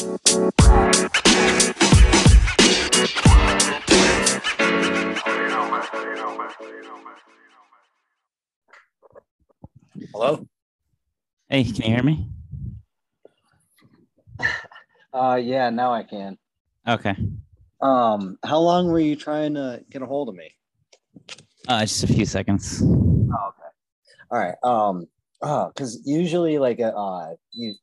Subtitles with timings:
[0.00, 0.16] Hello.
[11.50, 12.30] Hey, can you hear me?
[15.12, 16.38] Uh, yeah, now I can.
[16.88, 17.14] Okay.
[17.82, 20.50] Um, how long were you trying to get a hold of me?
[21.68, 22.80] Uh, just a few seconds.
[22.82, 23.68] Oh, okay.
[24.30, 24.54] All right.
[24.62, 25.08] Um,
[25.42, 27.74] oh, because usually like uh, uh, you.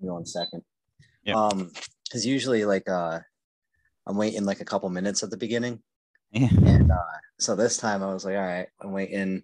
[0.00, 0.62] Give me one second.
[1.36, 1.70] Um,
[2.04, 3.20] because usually like uh,
[4.06, 5.82] I'm waiting like a couple minutes at the beginning,
[6.32, 6.48] Yeah.
[6.64, 9.42] and uh, so this time I was like, all right, I'm waiting,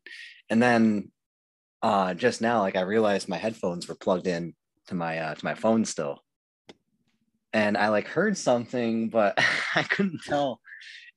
[0.49, 1.11] and then
[1.83, 4.55] uh, just now like I realized my headphones were plugged in
[4.87, 6.23] to my uh to my phone still,
[7.53, 9.35] and I like heard something, but
[9.75, 10.61] I couldn't tell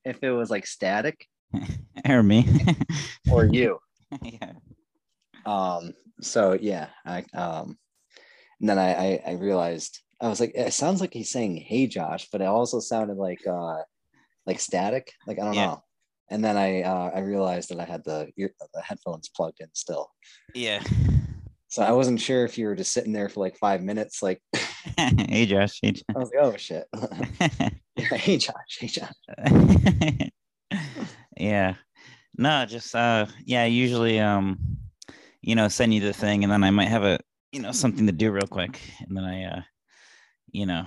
[0.06, 1.28] if it was like static
[2.10, 2.46] Or me.
[3.32, 3.80] or you.
[4.22, 4.54] yeah.
[5.46, 7.78] um so yeah i um
[8.60, 11.88] and then I, I i realized i was like it sounds like he's saying hey
[11.88, 13.78] josh but it also sounded like uh
[14.46, 15.66] like static like i don't Yeah.
[15.68, 15.84] know
[16.30, 19.68] and then i uh i realized that i had the ear, the headphones plugged in
[19.74, 20.10] still
[20.54, 20.82] Yeah.
[21.68, 24.42] so i wasn't sure if you were just sitting there for like five minutes like
[24.98, 25.80] hey, Josh.
[25.82, 26.86] Hey, i was like oh shit
[28.00, 28.12] Josh.
[28.22, 30.30] hey josh hey josh
[31.38, 31.76] yeah.
[32.38, 34.60] No, just uh yeah, usually um
[35.42, 37.20] you know, send you the thing and then I might have a
[37.52, 39.62] you know something to do real quick and then I uh
[40.52, 40.86] you know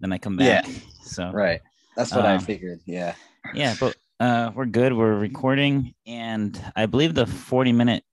[0.00, 0.66] then I come back.
[0.66, 0.72] Yeah.
[1.02, 1.60] So right
[1.96, 3.14] that's what i Um, figured yeah
[3.54, 4.92] yeah, but uh we're good.
[4.92, 8.04] We're recording and I believe the 40 minute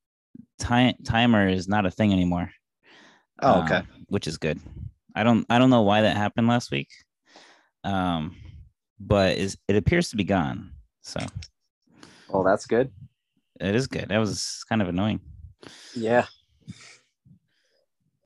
[0.57, 2.49] time timer is not a thing anymore.
[3.41, 4.59] oh okay um, which is good.
[5.15, 6.89] I don't I don't know why that happened last week.
[7.83, 8.35] Um
[8.99, 10.71] but is it appears to be gone.
[11.01, 11.19] So
[12.29, 12.91] well that's good
[13.59, 14.09] it is good.
[14.09, 15.19] That was kind of annoying.
[15.95, 16.25] Yeah.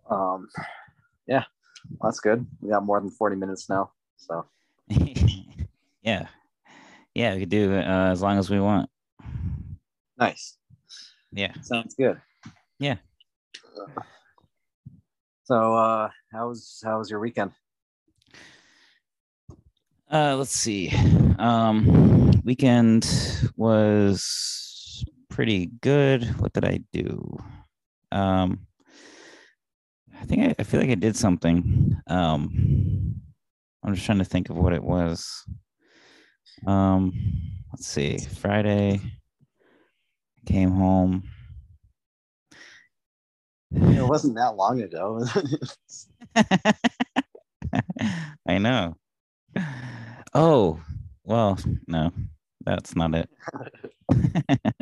[0.10, 0.50] Um,
[1.26, 1.46] yeah,
[2.02, 2.46] that's good.
[2.62, 3.92] We got more than 40 minutes now.
[4.18, 4.46] So,
[6.02, 6.28] yeah.
[7.14, 8.90] Yeah, we could do uh, as long as we want.
[10.18, 10.58] nice.
[11.32, 11.54] Yeah.
[11.62, 12.22] Sounds good.
[12.80, 12.96] Yeah.
[15.44, 17.52] So, uh, how was, how was your weekend?
[20.12, 20.92] Uh let's see.
[21.40, 23.08] Um weekend
[23.56, 26.26] was pretty good.
[26.42, 27.38] What did I do?
[28.12, 28.68] Um
[30.22, 31.96] I think I, I feel like I did something.
[32.08, 33.16] Um
[33.84, 35.44] I'm just trying to think of what it was.
[36.68, 37.14] Um
[37.74, 38.18] let's see.
[38.20, 39.02] Friday
[40.46, 41.24] came home.
[43.74, 45.26] It wasn't that long ago.
[48.48, 48.96] I know.
[50.34, 50.82] Oh,
[51.24, 52.12] well, no,
[52.66, 53.30] that's not it.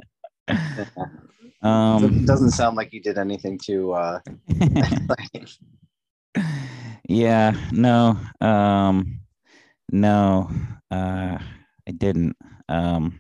[1.61, 4.19] um, it doesn't sound like you did anything to, uh,
[7.07, 9.19] yeah, no, um,
[9.91, 10.49] no,
[10.91, 11.37] uh,
[11.87, 12.35] I didn't.
[12.67, 13.19] Um,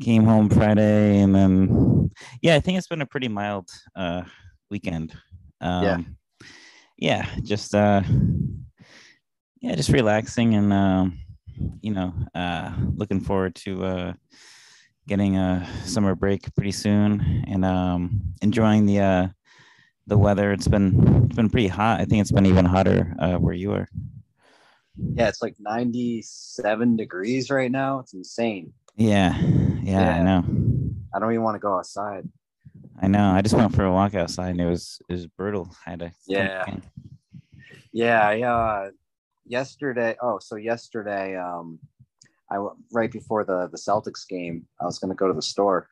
[0.00, 2.10] came home Friday and then,
[2.42, 4.22] yeah, I think it's been a pretty mild, uh,
[4.70, 5.14] weekend.
[5.60, 6.46] Um, Yeah.
[6.98, 8.02] yeah, just, uh,
[9.60, 11.18] yeah, just relaxing and, um,
[11.80, 14.12] you know, uh, looking forward to, uh,
[15.08, 19.28] getting a summer break pretty soon and, um, enjoying the, uh,
[20.06, 20.52] the weather.
[20.52, 22.00] It's been, it's been pretty hot.
[22.00, 23.88] I think it's been even hotter, uh, where you are.
[24.96, 28.00] yeah, it's like 97 degrees right now.
[28.00, 28.72] It's insane.
[28.96, 29.36] Yeah,
[29.82, 30.44] yeah, I know.
[31.14, 32.28] I don't even want to go outside.
[33.00, 33.30] I know.
[33.30, 35.70] I just went for a walk outside and it was it was brutal.
[35.86, 36.66] I had to Yeah.
[37.92, 38.90] Yeah, I uh
[39.46, 40.16] yesterday.
[40.20, 41.78] Oh, so yesterday, um,
[42.50, 45.88] I right before the the Celtics game, I was gonna go to the store,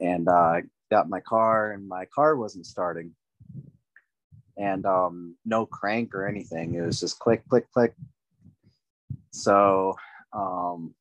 [0.00, 3.12] and uh, got my car, and my car wasn't starting,
[4.56, 6.74] and um, no crank or anything.
[6.74, 7.94] It was just click, click, click.
[9.30, 9.96] So,
[10.32, 10.94] um,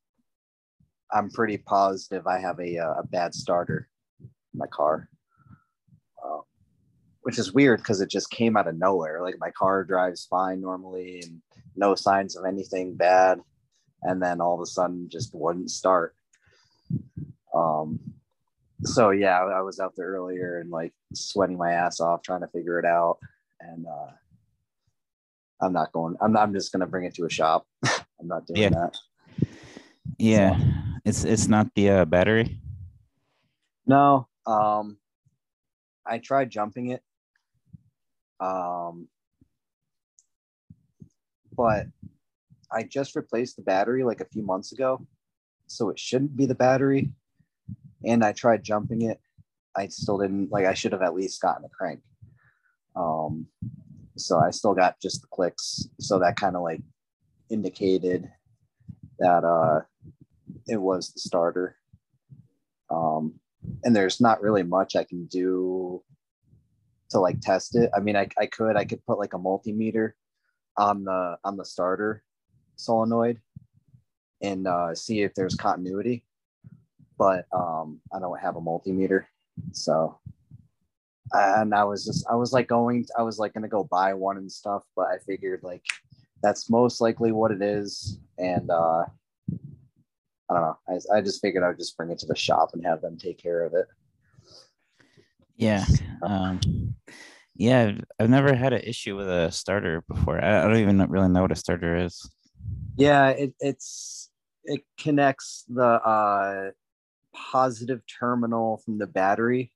[1.12, 3.88] I'm pretty positive I have a uh, a bad starter
[4.22, 5.10] in my car.
[6.24, 6.40] Uh,
[7.22, 9.22] which is weird because it just came out of nowhere.
[9.22, 11.42] Like my car drives fine normally and
[11.76, 13.40] no signs of anything bad.
[14.04, 16.16] And then all of a sudden just wouldn't start.
[17.54, 18.00] Um,
[18.84, 22.48] so yeah, I was out there earlier and like sweating my ass off trying to
[22.48, 23.18] figure it out.
[23.62, 24.12] And uh,
[25.62, 27.66] I'm not going, I'm, not, I'm just going to bring it to a shop.
[27.86, 28.70] I'm not doing Yeah.
[28.70, 28.98] that.
[30.20, 30.60] Yeah,
[31.06, 32.60] it's it's not the uh, battery.
[33.86, 34.98] No, um,
[36.06, 37.02] I tried jumping it,
[38.40, 39.08] um,
[41.56, 41.88] but
[42.74, 45.06] I just replaced the battery like a few months ago,
[45.68, 47.12] so it shouldn't be the battery.
[48.06, 49.20] And I tried jumping it,
[49.76, 50.66] I still didn't like.
[50.66, 52.02] I should have at least gotten a crank.
[52.96, 53.48] Um,
[54.18, 55.88] so I still got just the clicks.
[56.00, 56.82] So that kind of like
[57.50, 58.30] indicated
[59.20, 59.82] that uh,
[60.68, 61.76] it was the starter.
[62.90, 63.40] Um,
[63.84, 66.04] and there's not really much I can do
[67.10, 67.90] to like test it.
[67.96, 70.12] I mean, I, I could I could put like a multimeter
[70.78, 72.24] on the on the starter
[72.76, 73.40] solenoid
[74.42, 76.26] and uh, see if there's continuity,
[77.18, 79.26] but um, I don't have a multimeter,
[79.72, 80.20] so
[81.32, 84.38] and I was just I was like going I was like gonna go buy one
[84.38, 85.84] and stuff, but I figured like
[86.42, 89.06] that's most likely what it is, and uh,
[90.50, 90.78] I don't know.
[90.90, 93.38] I, I just figured I'd just bring it to the shop and have them take
[93.38, 93.88] care of it.
[95.56, 95.86] Yeah.
[96.22, 96.60] Um,
[97.56, 100.44] yeah, I've never had an issue with a starter before.
[100.44, 102.30] I, I don't even really know what a starter is.
[102.98, 104.30] Yeah, it, it's
[104.66, 106.72] it connects the uh,
[107.34, 109.72] positive terminal from the battery.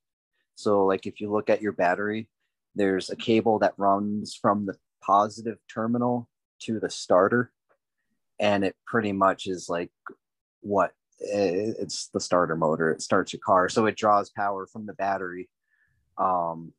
[0.54, 2.28] So, like if you look at your battery,
[2.74, 6.28] there's a cable that runs from the positive terminal
[6.62, 7.52] to the starter,
[8.40, 9.90] and it pretty much is like
[10.60, 12.90] what it's the starter motor.
[12.90, 15.48] It starts your car, so it draws power from the battery
[16.18, 16.72] um,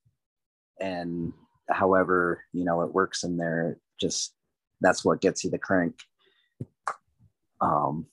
[0.79, 1.33] and
[1.69, 4.33] however you know it works in there just
[4.81, 5.95] that's what gets you the crank
[7.61, 8.05] um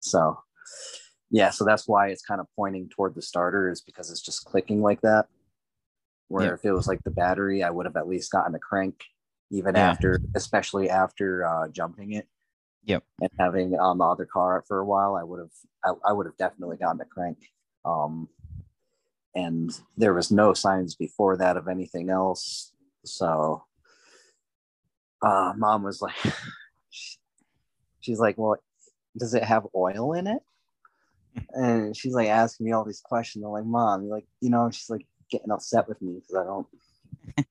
[0.00, 0.38] so
[1.30, 4.44] yeah so that's why it's kind of pointing toward the starter is because it's just
[4.44, 5.26] clicking like that.
[6.28, 9.04] Where if it was like the battery i would have at least gotten a crank
[9.50, 9.90] even yeah.
[9.90, 12.26] after especially after uh jumping it.
[12.86, 13.02] Yep.
[13.20, 15.52] And having it on the other car for a while i would have
[15.84, 17.38] I, I would have definitely gotten a crank.
[17.84, 18.28] Um
[19.34, 22.72] and there was no signs before that of anything else.
[23.04, 23.64] So
[25.22, 26.14] uh, mom was like
[28.04, 28.56] she's like well
[29.18, 30.42] does it have oil in it
[31.52, 34.90] and she's like asking me all these questions i'm like mom like you know she's
[34.90, 36.66] like getting upset with me because i don't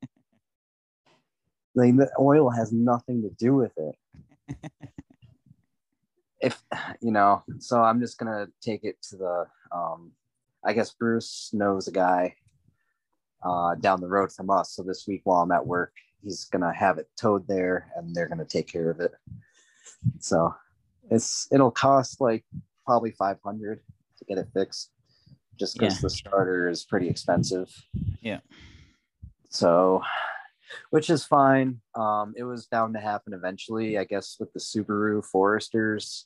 [1.76, 3.96] like the oil has nothing to do with it
[6.42, 6.62] if
[7.02, 10.12] you know so i'm just gonna take it to the um
[10.66, 12.36] I guess Bruce knows a guy
[13.44, 14.72] uh, down the road from us.
[14.72, 18.30] So this week while I'm at work, he's gonna have it towed there, and they're
[18.30, 19.12] gonna take care of it.
[20.20, 20.54] So
[21.10, 22.44] it's it'll cost like
[22.86, 23.80] probably 500
[24.18, 24.92] to get it fixed,
[25.60, 26.02] just because yeah.
[26.02, 27.70] the starter is pretty expensive.
[28.22, 28.40] Yeah.
[29.50, 30.02] So,
[30.90, 31.82] which is fine.
[31.96, 36.26] Um, it was bound to happen eventually, I guess, with the Subaru Foresters.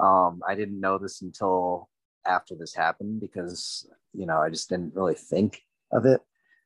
[0.00, 1.88] Um, I didn't know this until
[2.24, 5.62] after this happened because you know I just didn't really think
[5.92, 6.20] of it.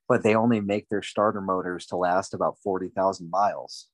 [0.08, 3.88] But they only make their starter motors to last about forty thousand miles,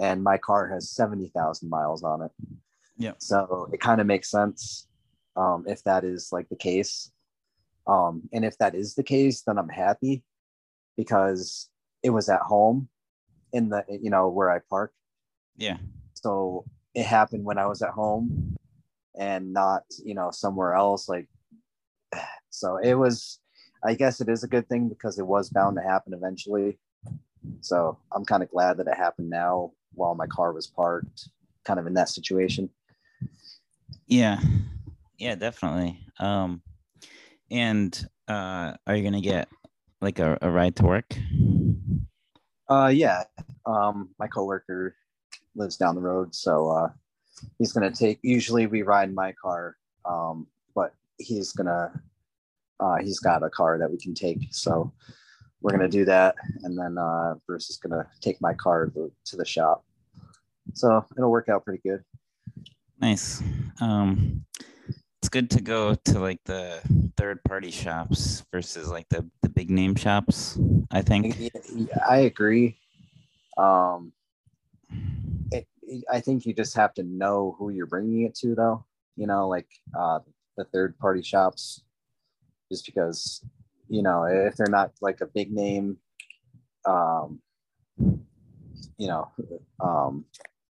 [0.00, 2.30] and my car has seventy thousand miles on it.
[2.96, 3.12] Yeah.
[3.18, 4.86] So it kind of makes sense
[5.36, 7.10] um, if that is like the case.
[7.86, 10.22] Um, and if that is the case, then I'm happy
[10.96, 11.70] because
[12.02, 12.88] it was at home
[13.52, 14.92] in the you know where I park.
[15.56, 15.78] Yeah.
[16.14, 18.58] So it happened when I was at home
[19.18, 21.28] and not you know somewhere else like
[22.50, 23.40] so it was
[23.84, 26.78] i guess it is a good thing because it was bound to happen eventually
[27.60, 31.28] so i'm kind of glad that it happened now while my car was parked
[31.64, 32.70] kind of in that situation.
[34.06, 34.40] Yeah.
[35.18, 36.00] Yeah definitely.
[36.18, 36.62] Um
[37.50, 39.48] and uh are you gonna get
[40.00, 41.16] like a, a ride to work?
[42.68, 43.24] Uh yeah.
[43.66, 44.94] Um my coworker
[45.54, 46.88] lives down the road so uh
[47.58, 51.90] he's going to take usually we ride my car um, but he's going to
[52.80, 54.92] uh, he's got a car that we can take so
[55.60, 56.34] we're going to do that.
[56.62, 59.84] And then uh, bruce is going to take my car to, the shop.
[60.74, 62.02] So it'll work out pretty good.
[63.00, 63.42] Nice.
[63.80, 64.44] Um,
[65.20, 66.80] it's good to go to like the
[67.16, 70.58] third party shops versus like the, the big name shops
[70.90, 71.50] i think.
[72.08, 72.78] I agree.
[73.56, 74.12] Um,
[75.52, 75.66] it,
[76.10, 78.84] I think you just have to know who you're bringing it to, though.
[79.16, 80.20] You know, like uh,
[80.56, 81.82] the third party shops,
[82.70, 83.44] just because
[83.88, 85.98] you know if they're not like a big name,
[86.86, 87.40] um,
[87.96, 89.30] you know,
[89.80, 90.24] um,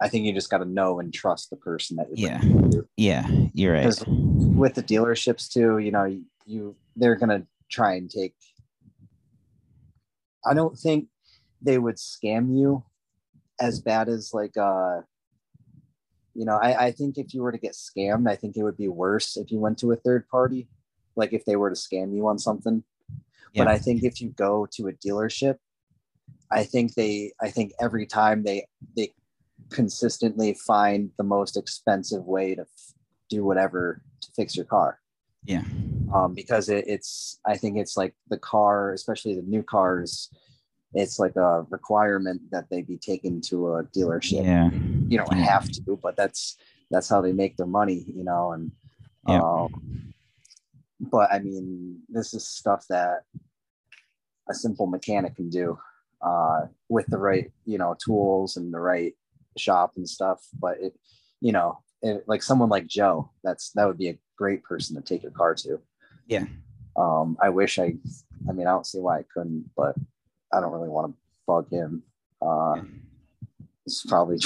[0.01, 2.29] I think you just got to know and trust the person that you're.
[2.29, 3.85] Yeah, yeah, you're right.
[4.07, 8.35] With the dealerships too, you know, you, you they're gonna try and take.
[10.45, 11.07] I don't think
[11.61, 12.83] they would scam you
[13.59, 15.01] as bad as like uh
[16.33, 18.77] you know I, I think if you were to get scammed i think it would
[18.77, 20.67] be worse if you went to a third party
[21.15, 22.83] like if they were to scam you on something
[23.51, 23.63] yeah.
[23.63, 25.57] but i think if you go to a dealership
[26.51, 29.13] i think they i think every time they they
[29.69, 32.93] consistently find the most expensive way to f-
[33.29, 34.99] do whatever to fix your car
[35.45, 35.63] yeah
[36.13, 40.29] um because it, it's i think it's like the car especially the new cars
[40.93, 44.45] it's like a requirement that they be taken to a dealership.
[44.45, 44.69] Yeah.
[45.07, 46.57] You don't have to, but that's
[46.91, 48.51] that's how they make their money, you know.
[48.51, 48.71] And
[49.27, 49.41] Yeah.
[49.41, 50.12] um,
[51.11, 53.21] but I mean, this is stuff that
[54.49, 55.77] a simple mechanic can do
[56.21, 59.13] uh, with the right, you know, tools and the right
[59.57, 60.45] shop and stuff.
[60.59, 60.93] But it,
[61.41, 65.01] you know, it, like someone like Joe, that's that would be a great person to
[65.01, 65.79] take your car to.
[66.27, 66.45] Yeah.
[66.95, 67.95] Um, I wish I,
[68.47, 69.95] I mean, I don't see why I couldn't, but
[70.51, 71.17] I don't really want to
[71.47, 72.03] bug him.
[72.41, 72.81] Uh,
[73.85, 74.37] it's probably,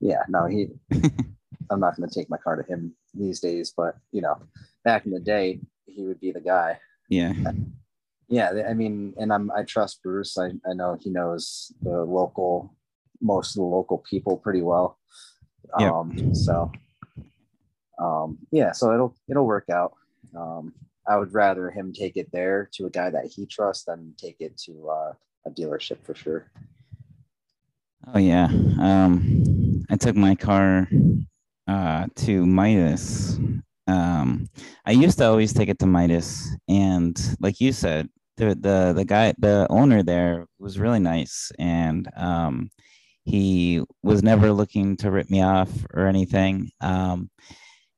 [0.00, 0.68] yeah, no, he,
[1.70, 4.38] I'm not going to take my car to him these days, but you know,
[4.84, 6.78] back in the day, he would be the guy.
[7.08, 7.32] Yeah.
[8.28, 10.36] Yeah, I mean, and I'm I trust Bruce.
[10.36, 12.74] I, I know he knows the local,
[13.20, 14.98] most of the local people pretty well.
[15.78, 15.92] Yeah.
[15.92, 16.72] Um, so,
[18.00, 19.94] um, yeah, so it'll it'll work out.
[20.36, 20.74] Um,
[21.06, 24.40] I would rather him take it there to a guy that he trusts than take
[24.40, 25.12] it to uh,
[25.46, 26.50] a dealership for sure.
[28.12, 28.46] Oh yeah.
[28.46, 30.88] Um, I took my car
[31.68, 33.38] uh, to Midas.
[33.86, 34.48] Um,
[34.84, 39.04] I used to always take it to Midas, and like you said, the the the
[39.04, 42.70] guy, the owner there was really nice, and um,
[43.24, 46.70] he was never looking to rip me off or anything.
[46.80, 47.30] Um,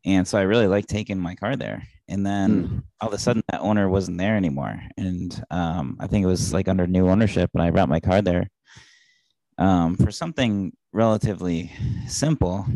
[0.04, 1.82] and so I really liked taking my car there.
[2.08, 6.24] And then all of a sudden, that owner wasn't there anymore, and um, I think
[6.24, 8.48] it was like under new ownership, and I brought my car there
[9.58, 11.70] um, for something relatively
[12.06, 12.66] simple.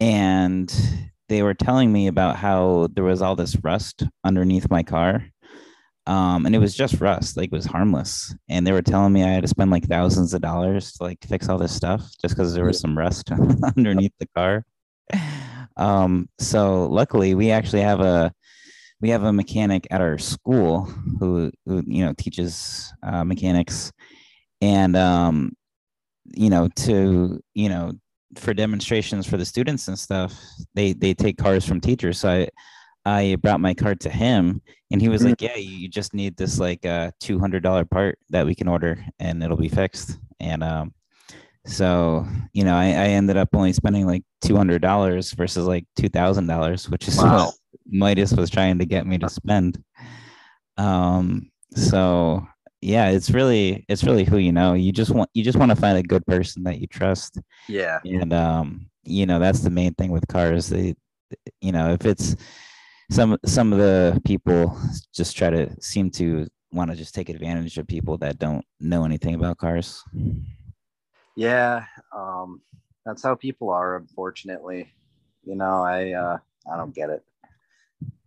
[0.00, 0.72] And
[1.28, 5.24] they were telling me about how there was all this rust underneath my car.
[6.06, 8.34] Um, and it was just rust, like it was harmless.
[8.48, 11.18] And they were telling me I had to spend like thousands of dollars to like
[11.28, 13.30] fix all this stuff just because there was some rust
[13.76, 14.64] underneath the car.
[15.76, 18.32] Um, so luckily we actually have a
[19.00, 20.84] we have a mechanic at our school
[21.20, 23.92] who, who you know teaches uh, mechanics
[24.60, 25.52] and um,
[26.24, 27.92] you know to you know
[28.36, 30.34] for demonstrations for the students and stuff
[30.74, 32.18] they they take cars from teachers.
[32.18, 32.48] So i
[33.06, 36.58] i brought my car to him and he was like yeah you just need this
[36.58, 40.18] like uh $200 part that we can order and it'll be fixed.
[40.40, 40.92] And um
[41.64, 47.08] so you know i, I ended up only spending like $200 versus like $2000 which
[47.08, 47.46] is Wow.
[47.46, 47.54] what
[47.86, 49.82] midas was trying to get me to spend.
[50.76, 52.46] Um so
[52.80, 55.76] yeah it's really it's really who you know you just want you just want to
[55.76, 59.94] find a good person that you trust Yeah, and um you know that's the main
[59.94, 60.94] thing with cars they
[61.60, 62.36] you know if it's
[63.10, 64.78] some some of the people
[65.14, 69.04] just try to seem to want to just take advantage of people that don't know
[69.04, 70.04] anything about cars
[71.38, 71.84] yeah.
[72.12, 72.60] Um,
[73.06, 74.92] that's how people are, unfortunately.
[75.44, 76.38] You know, I uh,
[76.70, 77.22] I don't get it.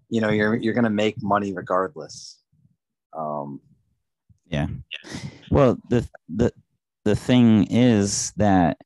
[0.07, 2.39] You know, you're you're gonna make money regardless.
[3.11, 3.59] Um,
[4.51, 4.67] yeah
[5.49, 6.53] well the the
[7.03, 8.77] the thing is that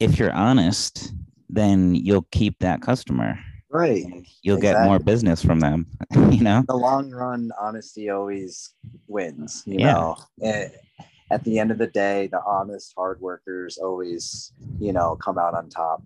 [0.00, 1.12] if you're honest
[1.50, 3.38] then you'll keep that customer
[3.70, 4.04] right.
[4.42, 5.86] you'll get more business from them
[6.30, 8.74] you know the long run, honesty always
[9.08, 9.62] wins.
[9.66, 9.92] You Yeah.
[9.94, 10.68] know, Eh,
[11.30, 15.54] at the end of the day, the honest hard workers always, you know, come out
[15.54, 16.02] on top,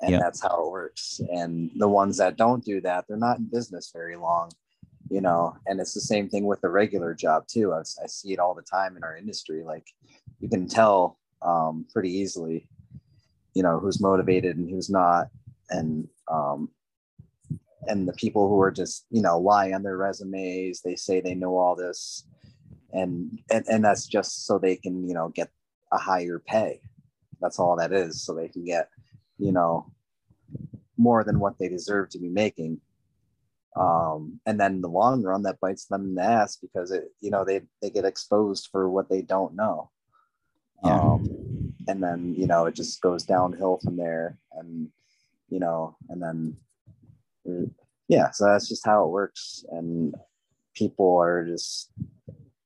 [0.00, 0.18] and Yeah.
[0.18, 1.20] that's how it works.
[1.32, 4.50] And the ones that don't do that, they're not in business very long.
[5.10, 7.72] You know, and it's the same thing with the regular job too.
[7.72, 9.64] I, I see it all the time in our industry.
[9.64, 9.86] Like
[10.40, 12.68] you can tell um, pretty easily,
[13.54, 15.26] you know, who's motivated and who's not,
[15.68, 16.70] and um,
[17.86, 21.34] and the people who are just you know lie on their resumes they say they
[21.34, 22.24] know all this
[22.92, 25.50] and and, and that's just so they can you know get
[25.92, 26.80] a higher pay
[27.40, 28.88] that's all that is so they can get
[29.38, 29.90] you know
[30.96, 32.78] more than what they deserve to be making
[33.76, 37.04] um and then in the long run that bites them in the ass because it
[37.20, 39.90] you know they they get exposed for what they don't know.
[40.84, 41.00] Yeah.
[41.00, 44.88] um and then you know it just goes downhill from there and
[45.48, 46.56] you know and then
[48.08, 49.64] yeah so that's just how it works.
[49.70, 50.14] And
[50.74, 51.90] people are just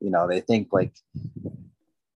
[0.01, 0.95] you know they think like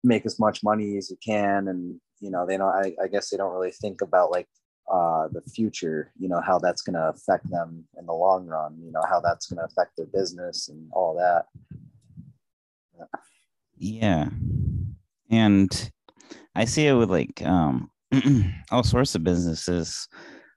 [0.03, 3.29] make as much money as you can and you know they don't i, I guess
[3.29, 4.47] they don't really think about like
[4.91, 8.77] uh the future you know how that's going to affect them in the long run
[8.83, 11.45] you know how that's going to affect their business and all that
[13.77, 14.29] Yeah.
[15.29, 15.91] And
[16.55, 17.89] I see it with like um
[18.71, 20.07] all sorts of businesses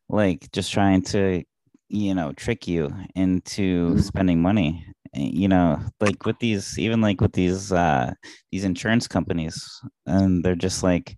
[0.09, 1.43] like just trying to
[1.89, 4.03] you know trick you into Mhm.
[4.03, 8.13] spending money Eh, you know like with these even like with these uh
[8.53, 11.17] these insurance companies and they're just like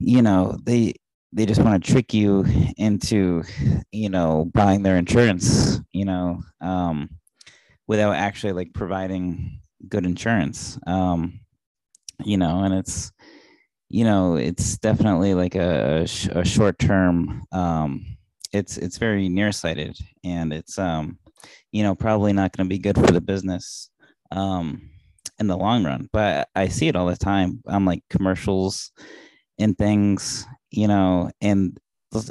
[0.00, 0.94] you know they
[1.32, 2.44] they just want to trick you
[2.76, 3.42] into
[3.92, 7.08] you know buying their insurance you know um
[7.86, 11.40] without actually like providing good insurance um
[12.24, 13.12] you know, and it's
[13.88, 17.42] you know it's definitely like a, a short term.
[17.52, 18.04] Um,
[18.52, 21.18] it's it's very nearsighted, and it's um,
[21.72, 23.90] you know, probably not going to be good for the business.
[24.30, 24.90] Um,
[25.40, 26.08] in the long run.
[26.12, 28.90] But I see it all the time on like commercials
[29.56, 31.78] and things, you know, and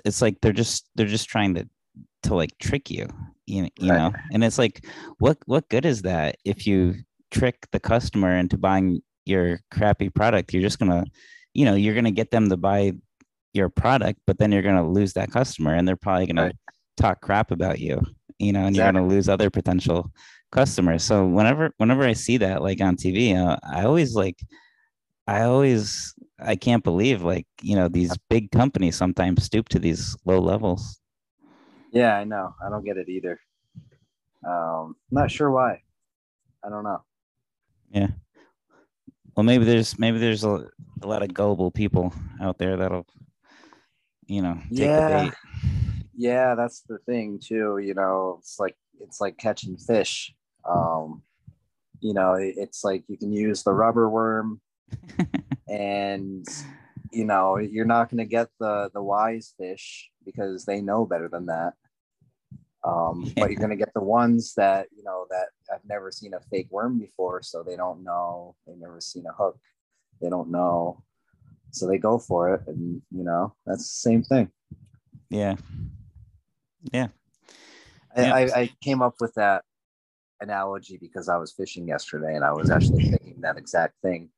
[0.06, 1.67] it's like they're just they're just trying to
[2.24, 3.08] to like trick you,
[3.46, 3.98] you, you right.
[3.98, 4.13] know.
[4.32, 4.86] And it's like
[5.20, 6.96] what what good is that if you
[7.32, 10.53] trick the customer into buying your crappy product?
[10.53, 11.06] You're just to
[11.53, 12.94] you know, you're to get them to buy
[13.53, 16.56] your product, but then you're to lose that customer and they're probably going right.
[16.98, 18.00] talk crap about you,
[18.38, 19.00] you know, and exactly.
[19.00, 20.12] you're to lose other potential
[20.51, 21.03] customers.
[21.03, 24.39] So whenever whenever I see that like on TV, uh, I always like
[25.28, 30.16] I always I can't believe like you know these big companies sometimes stoop to these
[30.26, 31.00] low levels.
[31.92, 32.54] Yeah, I know.
[32.66, 33.40] I don't get it either.
[34.48, 35.82] Um, not sure why.
[36.64, 37.04] I don't know.
[37.90, 38.08] Yeah.
[39.36, 40.68] Well, maybe there's maybe there's a,
[41.02, 43.06] a lot of gullible people out there that'll,
[44.26, 45.30] you know, yeah,
[46.16, 46.56] yeah.
[46.56, 47.78] That's the thing too.
[47.78, 50.34] You know, it's like it's like catching fish.
[50.66, 51.22] Um,
[52.00, 54.60] you know, it's like you can use the rubber worm,
[55.67, 56.46] and
[57.12, 61.29] you know you're not going to get the the wise fish because they know better
[61.29, 61.74] than that.
[62.84, 66.34] Um, but you're going to get the ones that you know that have never seen
[66.34, 68.56] a fake worm before, so they don't know.
[68.65, 69.60] They've never seen a hook.
[70.22, 71.03] They don't know,
[71.72, 74.51] so they go for it, and you know that's the same thing.
[75.29, 75.56] Yeah,
[76.94, 77.08] yeah.
[78.15, 79.63] I, I, I came up with that
[80.39, 84.29] analogy because I was fishing yesterday and I was actually thinking that exact thing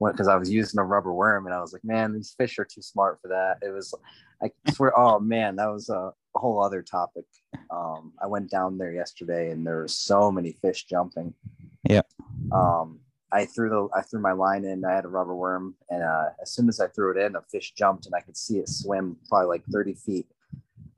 [0.00, 2.64] because I was using a rubber worm and I was like, man, these fish are
[2.64, 3.58] too smart for that.
[3.62, 3.94] It was,
[4.42, 7.24] I swear, oh man, that was a, whole other topic.
[7.72, 11.34] Um, I went down there yesterday and there were so many fish jumping.
[11.88, 12.02] Yeah.
[12.52, 13.00] Um,
[13.32, 14.84] I threw the I threw my line in.
[14.84, 17.42] I had a rubber worm, and uh, as soon as I threw it in, a
[17.42, 20.28] fish jumped, and I could see it swim probably like thirty feet.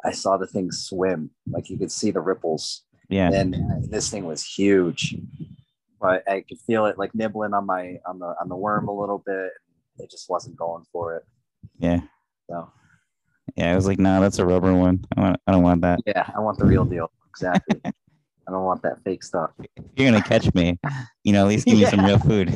[0.05, 3.31] I saw the thing swim, like you could see the ripples yeah.
[3.31, 3.55] And
[3.91, 5.15] this thing was huge,
[6.03, 9.01] but I could feel it like nibbling on my on the on the worm a
[9.01, 9.53] little bit.
[9.99, 11.23] It just wasn't going for it.
[11.79, 12.01] Yeah.
[12.51, 12.71] So.
[13.57, 15.05] Yeah, I was like, no, that's a rubber one.
[15.17, 16.01] I want, I don't want that.
[16.07, 17.11] Yeah, I want the real deal.
[17.33, 17.81] Exactly.
[17.87, 19.53] I don't want that fake stuff.
[19.59, 20.79] If you're gonna catch me,
[21.25, 22.55] you know, at least give me some real food.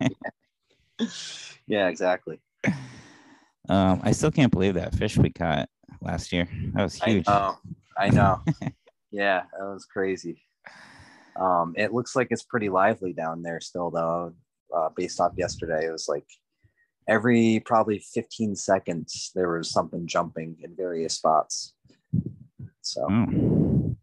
[0.00, 1.06] yeah.
[1.66, 2.40] yeah, exactly.
[3.68, 5.68] Um, I still can't believe that fish we caught
[6.00, 6.48] last year.
[6.72, 7.28] That was huge.
[7.28, 7.58] I know.
[7.98, 8.42] I know.
[9.10, 10.40] Yeah, that was crazy.
[11.36, 14.32] Um, it looks like it's pretty lively down there still, though.
[14.74, 16.26] Uh, based off yesterday, it was like
[17.08, 21.74] every probably 15 seconds there was something jumping in various spots.
[22.80, 23.96] So mm.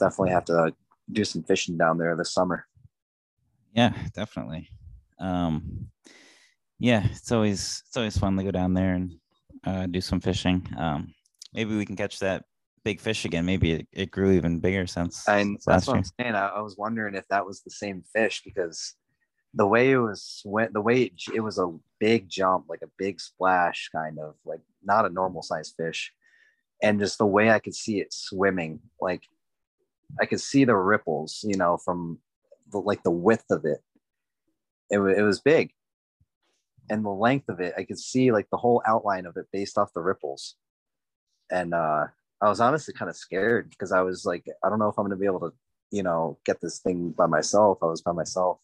[0.00, 0.74] definitely have to
[1.12, 2.66] do some fishing down there this summer.
[3.72, 4.68] Yeah, definitely.
[5.18, 5.88] Um,
[6.78, 9.16] yeah, it's always it's always fun to go down there and
[9.64, 10.66] uh, do some fishing.
[10.76, 11.14] Um,
[11.54, 12.44] maybe we can catch that
[12.86, 13.44] big fish again.
[13.44, 15.28] Maybe it, it grew even bigger since.
[15.28, 16.04] And that's what year.
[16.04, 16.34] I'm saying.
[16.36, 18.94] I, I, was wondering if that was the same fish because
[19.54, 22.90] the way it was went, the way it, it was a big jump, like a
[22.96, 26.12] big splash, kind of like not a normal size fish,
[26.80, 29.24] and just the way I could see it swimming, like
[30.20, 32.20] I could see the ripples, you know, from
[32.70, 33.80] the, like the width of it.
[34.90, 35.72] It, it was big,
[36.88, 39.76] and the length of it, I could see like the whole outline of it based
[39.76, 40.54] off the ripples
[41.50, 42.06] and uh
[42.42, 45.04] I was honestly kind of scared because I was like, I don't know if I'm
[45.04, 45.52] going to be able to,
[45.90, 47.78] you know, get this thing by myself.
[47.82, 48.58] I was by myself.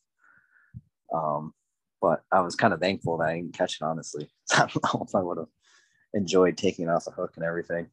[1.15, 1.55] Um,
[2.01, 4.29] but I was kind of thankful that I didn't catch it, honestly.
[4.55, 5.49] I don't know if I would have
[6.15, 7.87] enjoyed taking it off the hook and everything.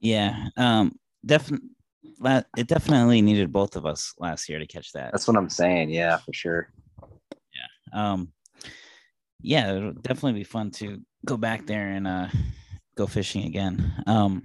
[0.00, 0.48] Yeah.
[0.56, 1.68] Um, definitely.
[2.56, 5.12] It definitely needed both of us last year to catch that.
[5.12, 5.90] That's what I'm saying.
[5.90, 6.72] Yeah, for sure.
[7.54, 8.12] Yeah.
[8.12, 8.32] Um,
[9.40, 12.28] yeah, it'll definitely be fun to go back there and uh
[12.98, 13.94] go fishing again.
[14.08, 14.42] Um,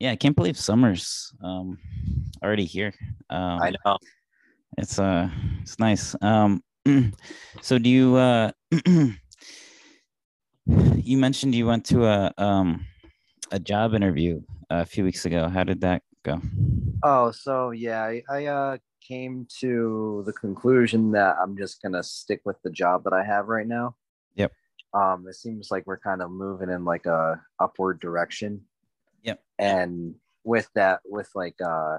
[0.00, 1.78] yeah, I can't believe summer's um,
[2.42, 2.92] already here.
[3.30, 3.96] Um, I know.
[4.76, 5.30] It's uh,
[5.62, 6.16] it's nice.
[6.20, 6.62] Um,
[7.62, 8.50] so do you uh,
[10.66, 12.84] you mentioned you went to a um,
[13.52, 15.48] a job interview a few weeks ago.
[15.48, 16.42] How did that go?
[17.04, 22.40] Oh, so yeah, I, I uh, came to the conclusion that I'm just gonna stick
[22.44, 23.94] with the job that I have right now
[24.94, 28.62] um it seems like we're kind of moving in like a upward direction.
[29.22, 29.40] Yep.
[29.58, 31.98] And with that with like uh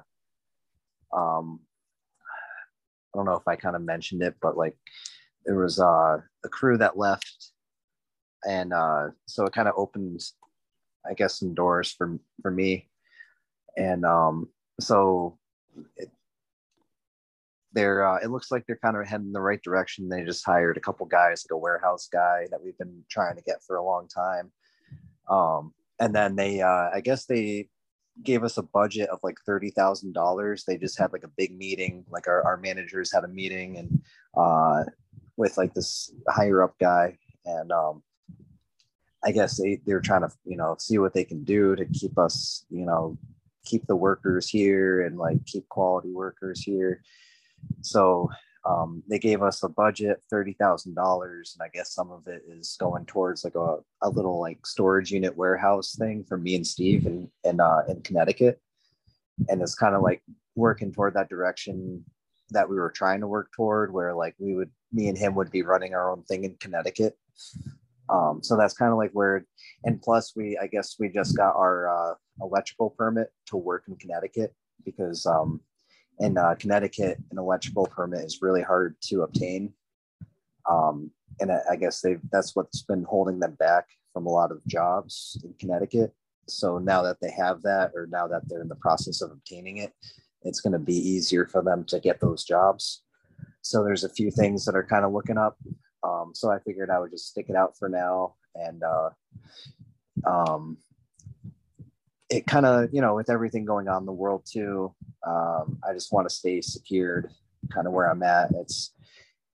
[1.16, 1.60] um
[3.14, 4.76] i don't know if i kind of mentioned it but like
[5.46, 7.52] there was uh a crew that left
[8.48, 10.22] and uh so it kind of opened
[11.10, 12.90] i guess some doors for for me.
[13.78, 15.38] And um so
[15.98, 16.10] it,
[17.76, 20.10] they're uh, it looks like they're kind of heading in the right direction.
[20.10, 23.44] They just hired a couple guys, like a warehouse guy that we've been trying to
[23.44, 24.52] get for a long time.
[25.30, 27.70] Um, and then they, uh, I guess they
[28.24, 30.64] gave us a budget of like thirty thousand dollars.
[30.64, 34.02] They just had like a big meeting, like our, our managers had a meeting and
[34.36, 34.84] uh,
[35.38, 38.02] with like this higher up guy, and um,
[39.24, 42.18] I guess they they're trying to you know see what they can do to keep
[42.18, 43.18] us you know
[43.66, 47.02] keep the workers here and like keep quality workers here.
[47.82, 48.30] So
[48.65, 52.41] um, they gave us a budget thirty thousand dollars, and I guess some of it
[52.49, 56.65] is going towards like a, a little like storage unit warehouse thing for me and
[56.65, 58.60] Steve in in, uh, in Connecticut,
[59.49, 60.23] and it's kind of like
[60.56, 62.04] working toward that direction
[62.49, 65.51] that we were trying to work toward, where like we would me and him would
[65.51, 67.15] be running our own thing in Connecticut.
[68.10, 69.45] Um, so that's kind of like where,
[69.84, 73.95] and plus we I guess we just got our uh, electrical permit to work in
[73.95, 75.62] Connecticut because um,
[76.19, 79.73] in uh, Connecticut, an electrical permit is really hard to obtain.
[80.69, 84.51] Um, and I, I guess they that's what's been holding them back from a lot
[84.51, 86.13] of jobs in Connecticut.
[86.47, 89.78] So now that they have that, or now that they're in the process of obtaining
[89.78, 89.93] it,
[90.43, 93.04] it's going to be easier for them to get those jobs.
[93.62, 95.58] So there's a few things that are kind of looking up.
[96.04, 99.10] Um, so I figured I would just stick it out for now and uh,
[100.25, 100.78] um,
[102.30, 104.94] it kind of you know with everything going on in the world too
[105.28, 107.30] um, i just want to stay secured
[107.74, 108.52] kind of where i'm at.
[108.56, 108.92] It's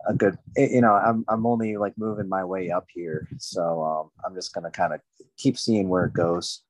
[0.08, 3.28] a good you know i'm, I'm only like moving my way up here.
[3.38, 5.02] So um, i'm just going to kind of
[5.38, 6.64] keep seeing where it goes.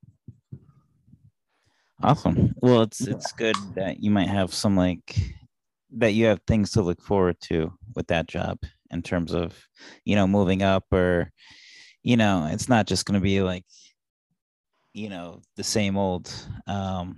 [2.03, 2.53] Awesome.
[2.61, 5.19] Well it's it's good that you might have some like
[5.97, 8.59] that you have things to look forward to with that job
[8.89, 9.57] in terms of
[10.03, 11.31] you know moving up or
[12.03, 13.65] you know it's not just going to be like
[14.93, 16.33] you know the same old
[16.67, 17.15] um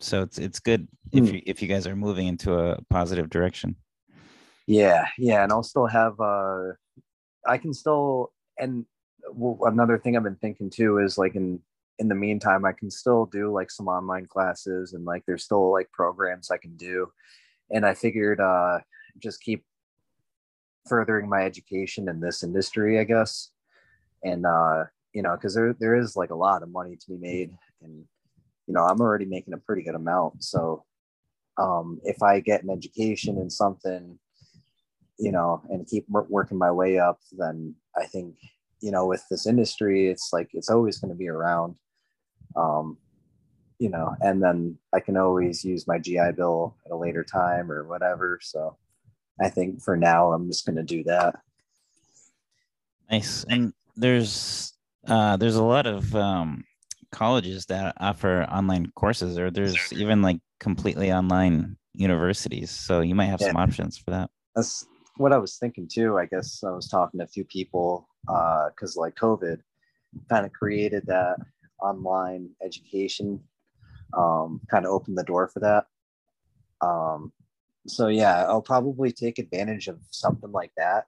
[0.00, 1.34] so it's it's good if hmm.
[1.34, 3.76] you if you guys are moving into a positive direction.
[4.66, 6.70] Yeah yeah and i'll still have uh
[7.46, 8.86] i can still and
[9.62, 11.60] another thing i've been thinking too is like in
[11.98, 15.72] in the meantime i can still do like some online classes and like there's still
[15.72, 17.10] like programs i can do.
[17.70, 18.78] And i figured uh
[19.18, 19.64] just keep
[20.88, 23.50] furthering my education in this industry i guess.
[24.24, 27.16] And uh you know, because there there is like a lot of money to be
[27.16, 28.04] made, and
[28.66, 30.42] you know, I'm already making a pretty good amount.
[30.44, 30.84] So,
[31.58, 34.18] um, if I get an education in something,
[35.18, 38.36] you know, and keep working my way up, then I think
[38.80, 41.76] you know, with this industry, it's like it's always going to be around.
[42.56, 42.98] Um,
[43.78, 47.70] you know, and then I can always use my GI Bill at a later time
[47.70, 48.38] or whatever.
[48.42, 48.76] So,
[49.40, 51.36] I think for now, I'm just going to do that.
[53.10, 53.44] Nice.
[53.48, 54.71] And there's
[55.06, 56.64] uh, there's a lot of um,
[57.10, 62.70] colleges that offer online courses, or there's even like completely online universities.
[62.70, 63.48] So you might have yeah.
[63.48, 64.30] some options for that.
[64.54, 64.86] That's
[65.16, 66.18] what I was thinking too.
[66.18, 69.58] I guess I was talking to a few people because uh, like COVID
[70.28, 71.36] kind of created that
[71.80, 73.40] online education,
[74.16, 75.86] um, kind of opened the door for that.
[76.80, 77.32] Um,
[77.86, 81.06] so yeah, I'll probably take advantage of something like that.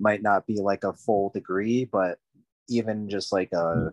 [0.00, 2.18] Might not be like a full degree, but
[2.68, 3.90] even just like uh,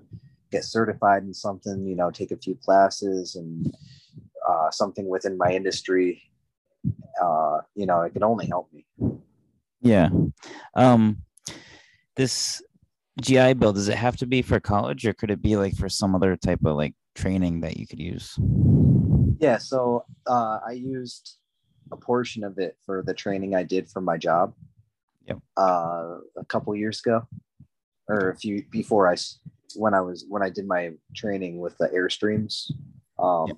[0.51, 3.73] get certified in something, you know, take a few classes and
[4.47, 6.21] uh, something within my industry,
[7.21, 8.85] uh, you know, it can only help me.
[9.81, 10.09] Yeah.
[10.75, 11.23] Um,
[12.15, 12.61] this
[13.21, 15.89] GI Bill, does it have to be for college or could it be like for
[15.89, 18.37] some other type of like training that you could use?
[19.39, 19.57] Yeah.
[19.57, 21.37] So uh, I used
[21.91, 24.53] a portion of it for the training I did for my job.
[25.27, 25.39] Yep.
[25.55, 27.27] Uh, a couple years ago
[28.11, 29.15] or a few before I
[29.75, 32.71] when I was when I did my training with the Airstreams.
[33.17, 33.57] Um, yep.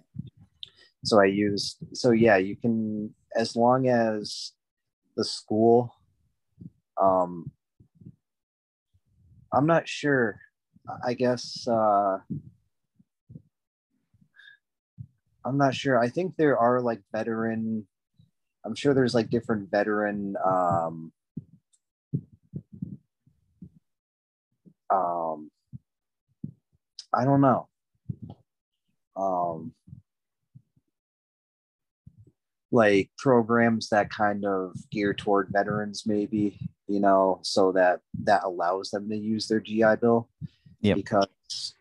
[1.03, 4.51] So I used so yeah, you can as long as
[5.17, 5.93] the school.
[7.01, 7.51] Um,
[9.51, 10.39] I'm not sure.
[11.05, 12.19] I guess uh,
[15.45, 15.99] I'm not sure.
[15.99, 17.87] I think there are like veteran.
[18.65, 21.11] I'm sure there's like different veteran um,
[24.93, 25.49] um,
[27.13, 27.67] I don't know.
[29.15, 29.73] Um,
[32.71, 38.89] like programs that kind of gear toward veterans, maybe you know, so that that allows
[38.89, 40.29] them to use their GI Bill.
[40.81, 40.95] Yeah.
[40.95, 41.75] Because,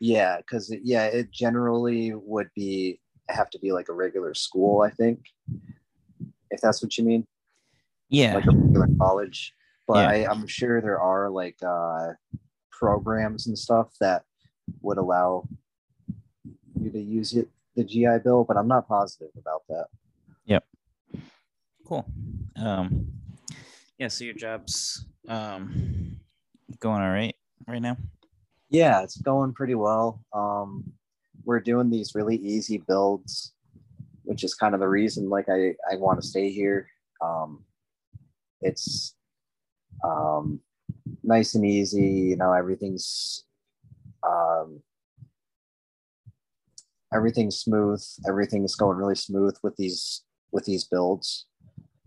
[0.00, 4.90] yeah, because yeah, it generally would be have to be like a regular school, I
[4.90, 5.20] think,
[6.50, 7.26] if that's what you mean.
[8.10, 8.34] Yeah.
[8.34, 9.54] Like a regular college.
[9.86, 10.28] But yeah.
[10.28, 12.12] I, I'm sure there are like uh
[12.78, 14.22] programs and stuff that
[14.82, 15.46] would allow
[16.80, 19.86] you to use it the GI Bill, but I'm not positive about that.
[20.46, 20.64] Yep.
[21.84, 22.06] Cool.
[22.56, 23.08] Um,
[23.98, 24.08] yeah.
[24.08, 26.20] So your job's um
[26.80, 27.34] going all right
[27.66, 27.96] right now.
[28.70, 30.20] Yeah, it's going pretty well.
[30.32, 30.92] Um,
[31.44, 33.52] we're doing these really easy builds,
[34.22, 36.88] which is kind of the reason like I I want to stay here.
[37.20, 37.64] Um,
[38.60, 39.14] it's
[40.02, 40.60] um,
[41.24, 42.06] nice and easy.
[42.06, 43.44] You know, everything's
[44.26, 44.80] um,
[47.12, 48.02] everything's smooth.
[48.28, 51.46] Everything's going really smooth with these with these builds.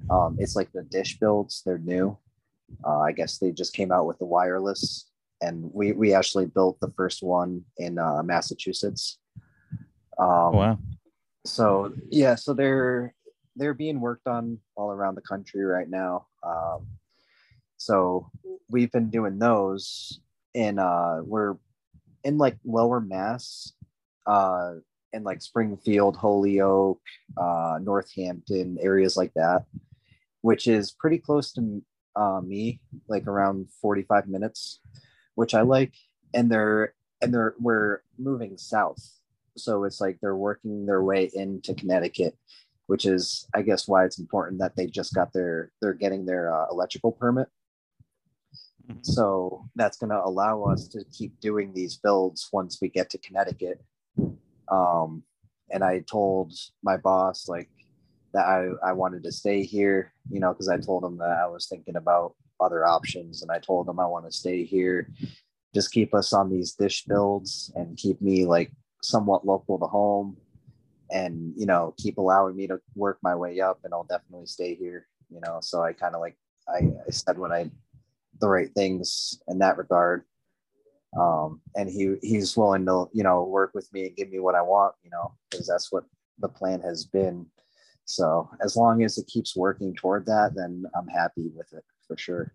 [0.09, 2.17] Um, it's like the dish builds; they're new.
[2.85, 5.09] Uh, I guess they just came out with the wireless,
[5.41, 9.19] and we we actually built the first one in uh, Massachusetts.
[10.19, 10.79] Um, wow.
[11.45, 13.13] So yeah, so they're
[13.55, 16.27] they're being worked on all around the country right now.
[16.43, 16.87] Um,
[17.77, 18.29] so
[18.69, 20.19] we've been doing those,
[20.55, 21.55] and uh, we're
[22.23, 23.73] in like Lower Mass,
[24.25, 24.73] uh,
[25.13, 27.01] in like Springfield, Holyoke,
[27.37, 29.65] uh, Northampton, areas like that,
[30.41, 31.81] which is pretty close to
[32.15, 34.79] uh, me, like around 45 minutes,
[35.35, 35.93] which I like.
[36.33, 39.01] And they're and they're we're moving south,
[39.55, 42.37] so it's like they're working their way into Connecticut,
[42.87, 46.53] which is I guess why it's important that they just got their they're getting their
[46.53, 47.47] uh, electrical permit.
[48.89, 49.05] Mhm.
[49.05, 53.17] So that's going to allow us to keep doing these builds once we get to
[53.17, 53.83] Connecticut.
[54.69, 55.23] Um,
[55.69, 57.69] and I told my boss like
[58.33, 61.47] that I, I wanted to stay here, you know, because I told him that I
[61.47, 65.09] was thinking about other options and I told him I want to stay here,
[65.73, 68.71] just keep us on these dish builds and keep me like
[69.01, 70.37] somewhat local to home
[71.11, 74.75] and, you know, keep allowing me to work my way up and I'll definitely stay
[74.75, 75.59] here, you know.
[75.61, 77.69] So I kind of like I, I said what I
[78.39, 80.23] the right things in that regard.
[81.17, 84.55] Um, and he he's willing to you know work with me and give me what
[84.55, 86.03] I want, you know, because that's what
[86.39, 87.45] the plan has been.
[88.05, 92.17] So as long as it keeps working toward that, then I'm happy with it for
[92.17, 92.53] sure.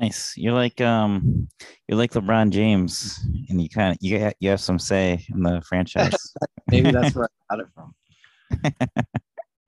[0.00, 0.36] Nice.
[0.36, 1.48] You're like um,
[1.86, 5.42] you're like LeBron James, and you kind of you got, you have some say in
[5.42, 6.34] the franchise.
[6.70, 7.94] Maybe that's where I got it from.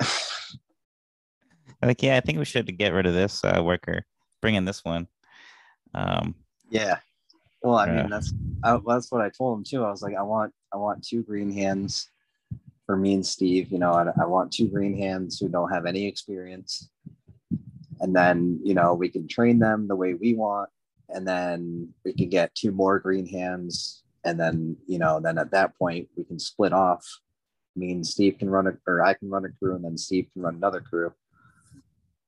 [1.83, 4.05] like, yeah, I think we should get rid of this uh, worker,
[4.44, 5.09] bring in this one.
[5.94, 6.35] Um,
[6.68, 6.98] Yeah.
[7.62, 8.30] Well, I mean that's
[8.62, 9.83] I, that's what I told him too.
[9.83, 12.11] I was like, I want I want two green hands
[12.85, 13.72] for me and Steve.
[13.72, 16.90] You know, I, I want two green hands who don't have any experience,
[18.00, 20.68] and then you know we can train them the way we want,
[21.09, 25.52] and then we can get two more green hands, and then you know then at
[25.52, 27.02] that point we can split off.
[27.76, 30.28] Me and Steve can run a or I can run a crew, and then Steve
[30.35, 31.14] can run another crew.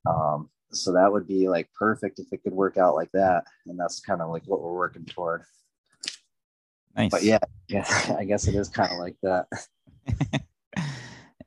[0.07, 3.79] Um, so that would be like perfect if it could work out like that and
[3.79, 5.43] that's kind of like what we're working toward
[6.97, 7.11] nice.
[7.11, 7.87] but yeah yeah
[8.19, 9.47] i guess it is kind of like that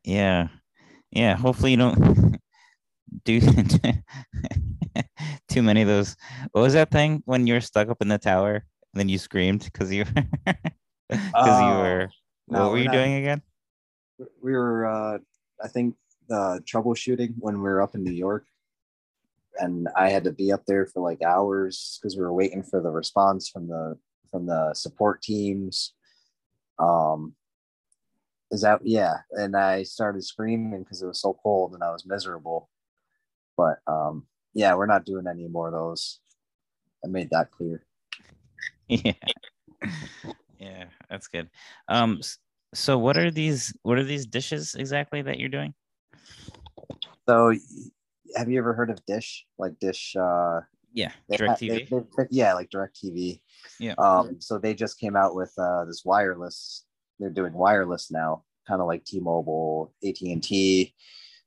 [0.03, 0.47] yeah,
[1.11, 1.35] yeah.
[1.35, 2.37] Hopefully you don't
[3.25, 3.39] do
[5.47, 6.15] too many of those.
[6.51, 8.63] What was that thing when you were stuck up in the tower and
[8.99, 12.09] then you screamed because you because Oh, you were
[12.47, 13.41] no, what were we're you not- doing again?
[14.41, 15.17] we were uh
[15.63, 15.95] i think
[16.29, 18.45] uh troubleshooting when we were up in new york
[19.57, 22.81] and i had to be up there for like hours because we were waiting for
[22.81, 23.97] the response from the
[24.31, 25.93] from the support teams
[26.79, 27.33] um
[28.51, 32.05] is that yeah and i started screaming because it was so cold and i was
[32.05, 32.69] miserable
[33.57, 36.19] but um yeah we're not doing any more of those
[37.03, 37.83] i made that clear
[38.89, 39.13] Yeah,
[40.57, 40.85] yeah.
[41.09, 41.49] That's good.
[41.87, 42.21] Um.
[42.73, 43.71] So what are these?
[43.83, 45.75] What are these dishes exactly that you're doing?
[47.27, 47.53] so
[48.35, 50.59] have you ever heard of dish like dish uh
[50.93, 52.05] Yeah, Direct ha- they- TV.
[52.17, 53.41] they- yeah, like DirecTV.
[53.79, 53.93] Yeah.
[53.97, 56.85] Um, so they just came out with uh, this wireless.
[57.19, 60.93] They're doing wireless now, kind of like T-Mobile, AT&T.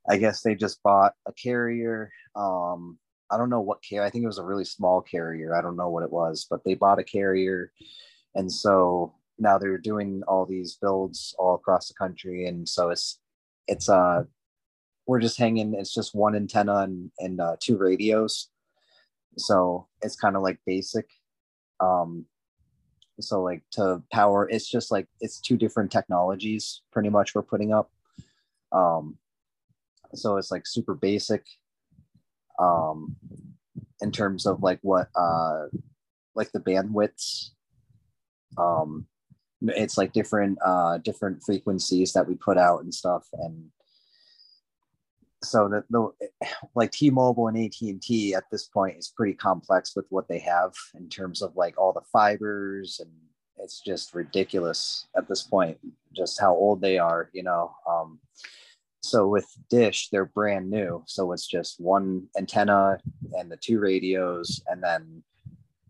[0.08, 2.10] I guess they just bought a carrier.
[2.36, 2.98] Um,
[3.30, 4.04] I don't know what carrier.
[4.06, 5.54] I think it was a really small carrier.
[5.56, 7.72] I don't know what it was, but they bought a carrier,
[8.34, 12.46] and so now they're doing all these builds all across the country.
[12.46, 13.18] And so it's
[13.68, 14.24] it's uh
[15.06, 15.74] we're just hanging.
[15.74, 18.48] It's just one antenna and and uh, two radios.
[19.38, 21.08] So it's kind of like basic.
[21.80, 22.26] Um
[23.20, 27.72] so like to power it's just like it's two different technologies pretty much we're putting
[27.72, 27.90] up.
[28.72, 29.18] Um
[30.14, 31.44] so it's like super basic.
[32.58, 33.16] Um
[34.00, 35.66] in terms of like what uh
[36.34, 37.50] like the bandwidths.
[38.58, 39.06] Um
[39.62, 43.70] it's like different uh different frequencies that we put out and stuff and
[45.42, 46.08] so that the
[46.74, 51.08] like T-Mobile and AT&T at this point is pretty complex with what they have in
[51.08, 53.10] terms of like all the fibers and
[53.58, 55.78] it's just ridiculous at this point
[56.16, 58.18] just how old they are you know um
[59.02, 61.02] so with Dish, they're brand new.
[61.06, 62.98] So it's just one antenna
[63.36, 65.24] and the two radios, and then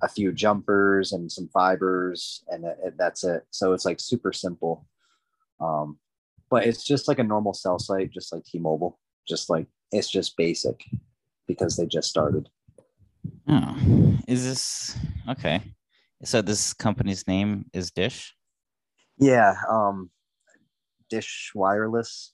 [0.03, 2.65] a few jumpers and some fibers, and
[2.97, 3.45] that's it.
[3.51, 4.87] So it's like super simple.
[5.61, 5.99] Um,
[6.51, 8.99] but it's just like a normal cell site, just like T-Mobile.
[9.29, 10.85] Just like it's just basic
[11.47, 12.49] because they just started.
[13.49, 13.77] Oh,
[14.27, 14.97] is this
[15.29, 15.63] okay?
[16.25, 18.35] So this company's name is Dish.
[19.19, 20.11] Yeah, um,
[21.11, 22.33] Dish Wireless.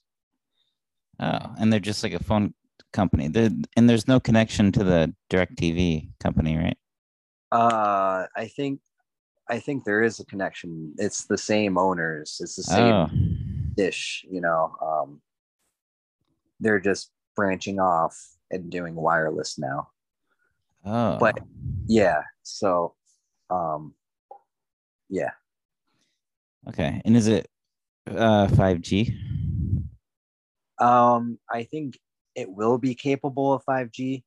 [1.20, 2.54] Oh, and they're just like a phone
[2.92, 3.28] company.
[3.28, 6.76] they and there's no connection to the DirecTV company, right?
[7.50, 8.80] Uh, I think,
[9.48, 10.94] I think there is a connection.
[10.98, 12.38] It's the same owners.
[12.40, 13.08] It's the same Oh,
[13.76, 14.24] Dish.
[14.30, 15.20] You know, um,
[16.60, 18.16] they're just branching off
[18.50, 19.88] and doing wireless now.
[20.84, 21.38] oh, But-
[21.86, 22.22] Yeah.
[22.42, 22.94] So,
[23.50, 23.94] um,
[25.08, 25.30] yeah.
[26.68, 27.00] okay.
[27.04, 27.48] And is it
[28.08, 29.14] uh 5G?
[30.80, 31.98] Um, I think
[32.34, 34.22] it will be capable of 5G,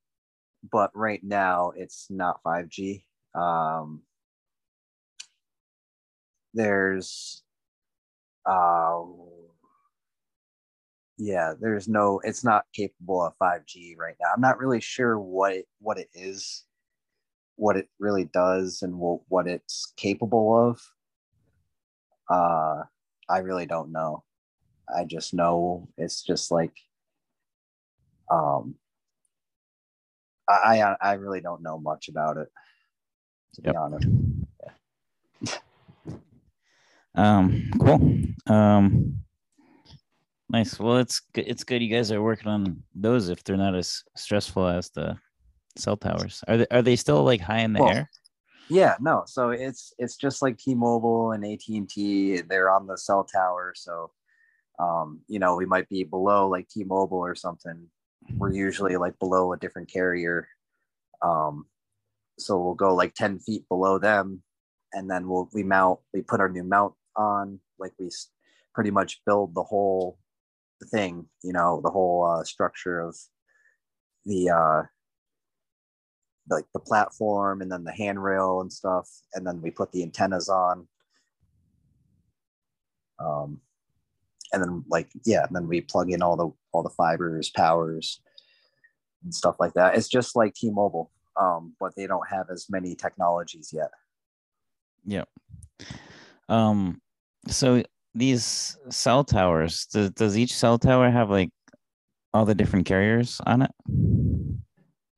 [0.71, 3.03] but right now it's not 5G.
[3.33, 4.01] Um,
[6.53, 7.43] there's,
[8.45, 9.01] uh,
[11.21, 14.29] yeah, there's no, it's not capable of 5G right now.
[14.33, 16.65] I'm not really sure what it, what it is,
[17.57, 20.81] what it really does, and what, what it's capable of.
[22.27, 22.83] Uh,
[23.29, 24.23] I really don't know.
[24.93, 26.73] I just know it's just like
[28.31, 28.75] um
[30.49, 32.49] I I, I really don't know much about it
[33.55, 33.73] to Yep.
[33.73, 34.07] be honest.
[37.15, 37.99] Um, cool.
[38.47, 39.17] Um,
[40.51, 40.79] nice.
[40.79, 41.45] Well, it's good.
[41.47, 41.81] It's good.
[41.81, 45.17] You guys are working on those if they're not as stressful as the
[45.77, 46.43] cell towers.
[46.47, 46.67] Are they?
[46.71, 48.09] Are they still like high in the Well, air?
[48.69, 49.23] Yeah, no.
[49.25, 52.41] So it's it's just like T-Mobile and AT&T.
[52.41, 54.11] They're on the cell tower, so
[54.79, 57.87] um, you know, we might be below like T-Mobile or something.
[58.37, 60.47] We're usually like below a different carrier.
[61.21, 61.65] Um,
[62.39, 64.41] so we'll go like 10 feet below them
[64.93, 68.09] and then we'll we mount we put our new mount on like we
[68.73, 70.17] pretty much build the whole
[70.85, 73.15] thing you know the whole uh, structure of
[74.25, 74.83] the uh
[76.49, 80.49] like the platform and then the handrail and stuff and then we put the antennas
[80.49, 80.87] on.
[83.19, 83.59] Um
[84.53, 88.21] and then like yeah and then we plug in all the all the fibers powers
[89.23, 89.95] and stuff like that.
[89.95, 93.91] It's just like t-mobile um but they don't have as many technologies yet.
[95.05, 95.29] Yep.
[96.49, 97.01] Um,
[97.47, 97.83] so
[98.13, 101.49] these cell towers, does, does each cell tower have like
[102.33, 103.71] all the different carriers on it?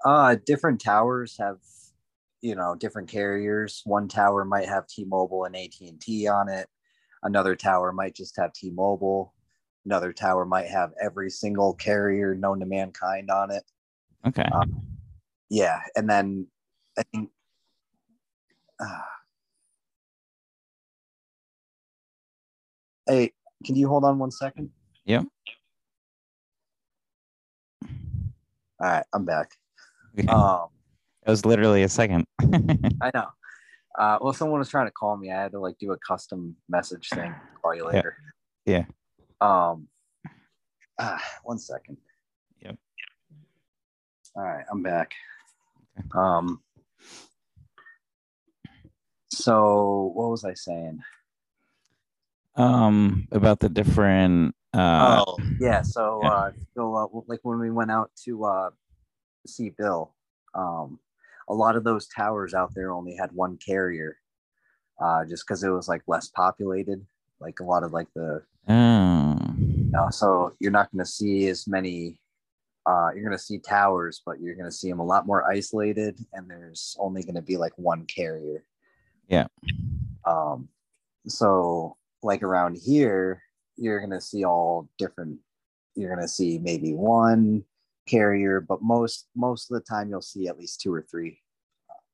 [0.06, 1.58] Uh, different towers have,
[2.42, 3.82] you know, different carriers.
[3.86, 6.68] One tower might have T-Mobile and AT&T on it.
[7.24, 9.34] Another tower might just have T-Mobile.
[9.86, 13.64] Another tower might have every single carrier known to mankind on it.
[14.28, 14.48] Okay.
[14.52, 14.66] Uh,
[15.50, 16.48] Yeah, and then
[16.98, 17.30] I think.
[18.80, 19.00] Uh,
[23.08, 23.32] hey,
[23.66, 24.70] can you hold on one second?
[25.06, 25.24] Yeah.
[28.80, 29.52] All right, I'm back.
[30.18, 30.28] Okay.
[30.28, 30.68] Um,
[31.24, 32.26] That was literally a second.
[32.42, 33.28] I know.
[33.98, 35.32] Uh, well, someone was trying to call me.
[35.32, 37.34] I had to like do a custom message thing.
[37.62, 37.96] Call you Yeah.
[37.96, 38.18] later.
[38.66, 38.86] Yeah.
[39.40, 39.88] Um.
[41.00, 41.98] Ah, one second.
[42.62, 42.78] Yep.
[44.36, 45.12] All right, I'm back.
[46.00, 46.08] Okay.
[46.16, 46.62] Um.
[49.32, 51.00] So what was I saying?
[52.56, 54.56] Um, about the different.
[54.74, 55.82] Uh, oh, yeah.
[55.82, 56.30] So, yeah.
[56.30, 58.70] uh, so uh, like when we went out to uh,
[59.46, 60.14] see Bill,
[60.56, 61.00] um,
[61.48, 64.18] a lot of those towers out there only had one carrier,
[65.02, 67.06] uh, just because it was like less populated.
[67.40, 69.38] Like a lot of like the oh,
[69.98, 72.20] Uh, so you're not going to see as many.
[72.86, 75.50] Uh, you're going to see towers, but you're going to see them a lot more
[75.50, 78.64] isolated, and there's only going to be like one carrier.
[79.28, 79.48] Yeah.
[80.26, 80.70] Um.
[81.28, 83.42] So like around here,
[83.78, 85.40] you're going to see all different.
[85.96, 87.64] You're going to see maybe one
[88.08, 91.40] carrier, but most most of the time you'll see at least two or three.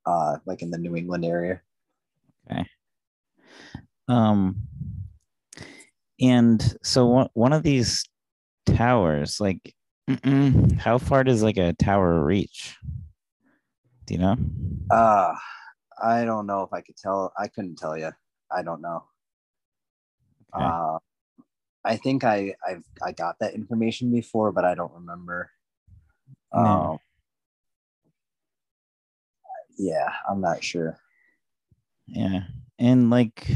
[0.05, 1.61] Uh, like in the New England area.
[2.49, 2.65] Okay.
[4.07, 4.55] Um,
[6.19, 8.03] and so one one of these
[8.65, 9.75] towers, like,
[10.79, 12.75] how far does like a tower reach?
[14.05, 14.37] Do you know?
[14.89, 15.35] Uh,
[16.01, 17.31] I don't know if I could tell.
[17.37, 18.11] I couldn't tell you.
[18.51, 19.03] I don't know.
[20.55, 20.65] Okay.
[20.65, 20.97] Uh,
[21.85, 25.49] I think I I've I got that information before, but I don't remember.
[26.53, 26.91] No.
[26.91, 26.99] Um,
[29.77, 30.99] yeah, I'm not sure.
[32.07, 32.41] Yeah.
[32.77, 33.47] And like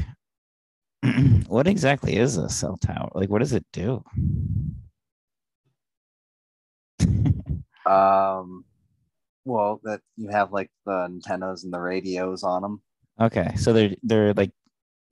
[1.47, 3.09] what exactly is a cell tower?
[3.13, 4.03] Like what does it do?
[7.85, 8.63] Um,
[9.43, 12.81] well, that you have like the antennas and the radios on them.
[13.19, 14.51] Okay, so they're they're like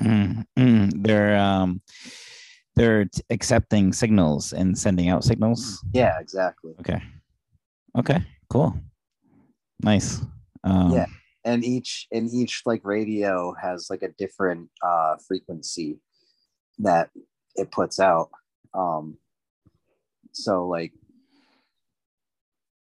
[0.02, 1.82] mm, mm, they're um
[2.76, 5.84] they're t- accepting signals and sending out signals.
[5.94, 6.74] Yeah, exactly.
[6.80, 7.02] Okay.
[7.98, 8.20] Okay.
[8.50, 8.74] Cool.
[9.84, 10.22] Nice.
[10.64, 11.06] Um, Yeah.
[11.44, 16.00] And each and each like radio has like a different uh frequency
[16.80, 17.10] that
[17.56, 18.30] it puts out.
[18.74, 19.18] Um
[20.34, 20.94] so like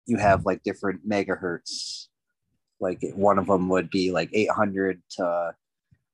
[0.06, 2.08] you have like different megahertz.
[2.80, 5.56] Like one of them would be like 800 to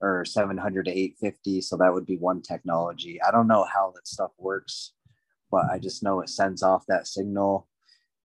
[0.03, 1.61] or 700 to 850.
[1.61, 3.21] So that would be one technology.
[3.21, 4.91] I don't know how that stuff works,
[5.49, 7.67] but I just know it sends off that signal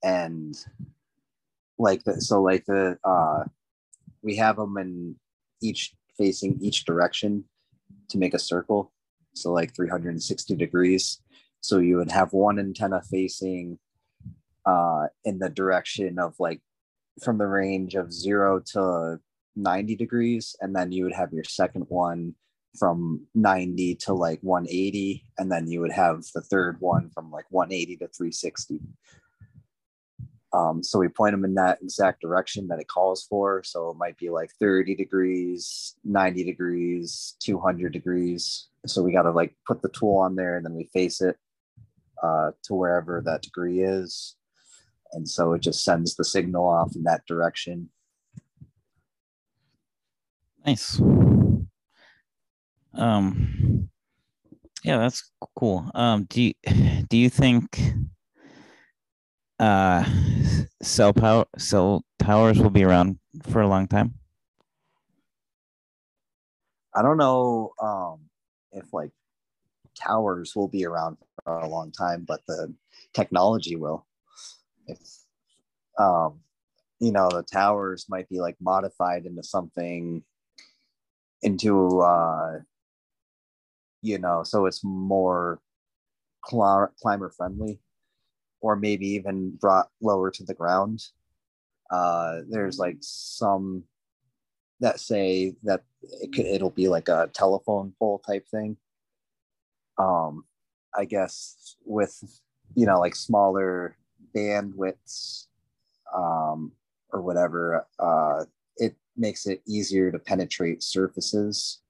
[0.03, 0.53] and
[1.79, 3.43] like the, so like the uh
[4.21, 5.15] we have them in
[5.61, 7.45] each facing each direction
[8.09, 8.91] to make a circle
[9.33, 11.21] so like 360 degrees
[11.61, 13.79] so you would have one antenna facing
[14.65, 16.61] uh in the direction of like
[17.23, 19.19] from the range of 0 to
[19.55, 22.35] 90 degrees and then you would have your second one
[22.77, 27.45] from 90 to like 180 and then you would have the third one from like
[27.49, 28.79] 180 to 360
[30.53, 33.63] um, so we point them in that exact direction that it calls for.
[33.63, 38.67] So it might be like 30 degrees, 90 degrees, 200 degrees.
[38.85, 41.37] So we got to like put the tool on there and then we face it
[42.21, 44.35] uh, to wherever that degree is.
[45.13, 47.89] And so it just sends the signal off in that direction.
[50.65, 51.01] Nice.
[52.93, 53.89] Um.
[54.83, 55.89] Yeah, that's cool.
[55.93, 56.25] Um.
[56.25, 56.53] Do you
[57.09, 57.79] do you think
[59.59, 60.03] uh
[60.81, 64.15] cell power cell towers will be around for a long time?
[66.93, 68.19] I don't know um,
[68.73, 69.11] if like
[69.95, 72.73] towers will be around for a long time, but the
[73.13, 74.05] technology will.
[74.87, 74.99] If
[75.97, 76.39] um,
[76.99, 80.23] you know, the towers might be like modified into something
[81.43, 82.59] into uh,
[84.01, 85.61] you know, so it's more
[86.45, 87.79] cl- climber friendly,
[88.61, 91.03] or maybe even brought lower to the ground.
[91.91, 93.83] Uh, there's like some
[94.79, 98.77] that say that it could, it'll be like a telephone pole type thing.
[99.97, 100.45] Um,
[100.95, 102.41] I guess with
[102.75, 103.95] you know like smaller
[104.35, 105.47] bandwidths
[106.15, 106.71] um,
[107.13, 108.45] or whatever, uh,
[109.17, 111.81] makes it easier to penetrate surfaces.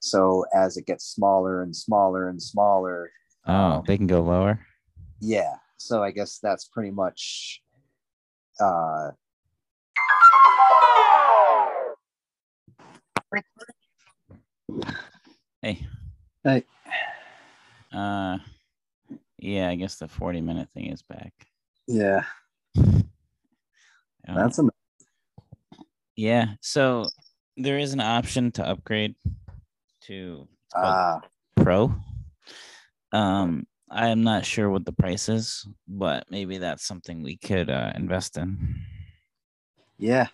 [0.00, 3.10] So as it gets smaller and smaller and smaller,
[3.46, 4.60] Oh, um, they can go lower.
[5.20, 5.56] yeah.
[5.76, 7.60] So I guess that's pretty much
[8.60, 9.10] uh,
[15.62, 15.86] Hey.
[16.42, 16.64] Hey.
[17.92, 18.38] Uh,
[19.38, 21.32] yeah, I guess the forty minute thing is back.
[21.86, 22.24] yeah.
[24.26, 24.62] That's a
[26.16, 26.54] yeah.
[26.60, 27.08] So
[27.56, 29.14] there is an option to upgrade
[30.02, 31.20] to ah
[31.56, 31.94] Pro.
[33.12, 37.70] Um, I am not sure what the price is, but maybe that's something we could
[37.70, 38.82] uh, invest in.
[39.98, 40.26] yeah.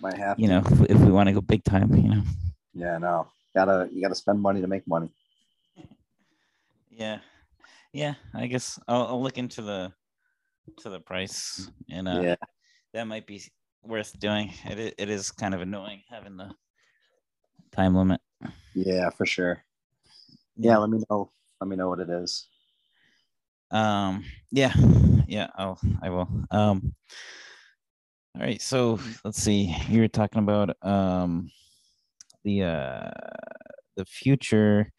[0.00, 0.52] Might have You to.
[0.52, 2.22] know, if, if we want to go big time, you know.
[2.74, 3.28] Yeah, no.
[3.54, 5.08] Gotta you gotta spend money to make money.
[6.90, 7.20] Yeah,
[7.92, 8.14] yeah.
[8.34, 9.92] I guess I'll, I'll look into the
[10.82, 12.36] to the price, and uh, yeah.
[12.92, 13.42] that might be
[13.88, 14.52] worth doing.
[14.64, 16.50] It it is kind of annoying having the
[17.72, 18.20] time limit.
[18.74, 19.62] Yeah, for sure.
[20.56, 21.30] Yeah, let me know.
[21.60, 22.48] Let me know what it is.
[23.70, 24.24] Um.
[24.50, 24.72] Yeah.
[25.26, 25.48] Yeah.
[25.56, 25.78] I'll.
[26.02, 26.28] I will.
[26.50, 26.94] Um.
[28.34, 28.60] All right.
[28.60, 29.74] So let's see.
[29.88, 31.50] You were talking about um
[32.44, 33.10] the uh
[33.96, 34.92] the future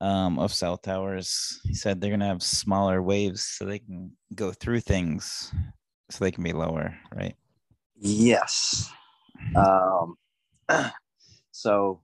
[0.00, 1.60] um of cell towers.
[1.64, 5.52] He said they're gonna have smaller waves so they can go through things,
[6.10, 7.36] so they can be lower, right?
[7.98, 8.90] Yes.
[9.54, 10.16] Um
[11.52, 12.02] so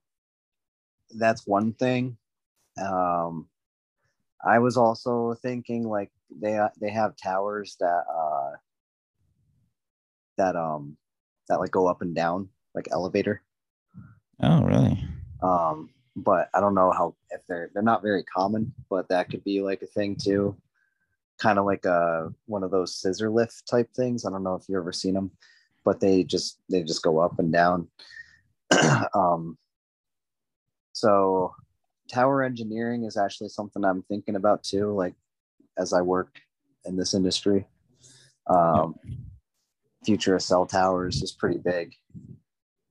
[1.11, 2.17] that's one thing.
[2.81, 3.49] Um
[4.45, 8.57] I was also thinking like they they have towers that uh
[10.39, 10.97] that um
[11.49, 13.43] that like go up and down like elevator.
[14.43, 14.99] Oh, really?
[15.43, 19.43] um but i don't know how if they're they're not very common but that could
[19.45, 20.57] be like a thing too
[21.39, 24.69] kind of like a one of those scissor lift type things i don't know if
[24.69, 25.31] you've ever seen them
[25.85, 27.89] but they just they just go up and down
[29.15, 29.57] um
[30.93, 31.55] so
[32.11, 35.15] tower engineering is actually something i'm thinking about too like
[35.79, 36.41] as i work
[36.85, 37.67] in this industry
[38.49, 38.95] um
[40.05, 41.95] future of cell towers is pretty big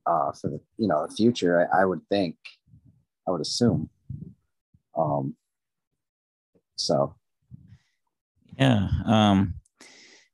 [0.05, 1.69] uh, for the you know the future.
[1.73, 2.35] I, I would think,
[3.27, 3.89] I would assume.
[4.97, 5.35] Um,
[6.75, 7.15] so
[8.57, 8.89] Yeah.
[9.05, 9.55] Um.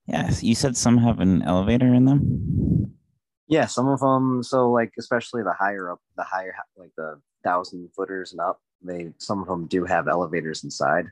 [0.07, 2.93] Yeah, you said some have an elevator in them.
[3.47, 4.41] Yeah, some of them.
[4.41, 9.11] So like, especially the higher up, the higher like the thousand footers and up, they
[9.17, 11.07] some of them do have elevators inside.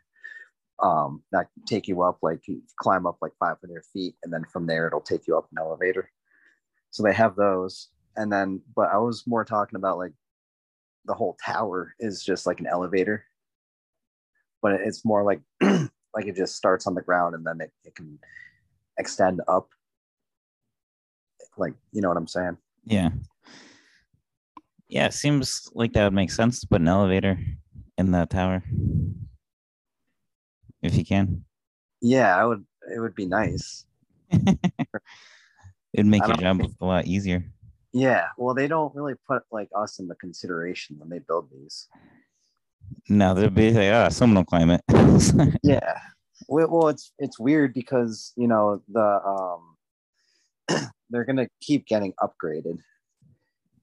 [0.79, 4.65] Um, that take you up like you climb up like 500 feet, and then from
[4.65, 6.09] there it'll take you up an elevator.
[6.91, 10.13] So they have those, and then but I was more talking about like
[11.05, 13.25] the whole tower is just like an elevator,
[14.61, 17.95] but it's more like like it just starts on the ground and then it, it
[17.95, 18.19] can
[18.97, 19.69] extend up
[21.57, 23.09] like you know what i'm saying Yeah.
[24.87, 27.39] Yeah, it seems like that would make sense to put an elevator
[27.97, 28.61] in the tower.
[30.83, 31.43] If you can.
[32.01, 33.85] yeah i would it would be nice
[34.31, 37.43] It'd make I your job a lot easier.
[37.93, 41.87] yeah well they don't really put like us in the consideration when they build these
[43.09, 44.81] No, they'd be like, ah, someone will climb it.
[45.63, 45.97] yeah
[46.47, 52.79] well, it's it's weird because you know the um they're gonna keep getting upgraded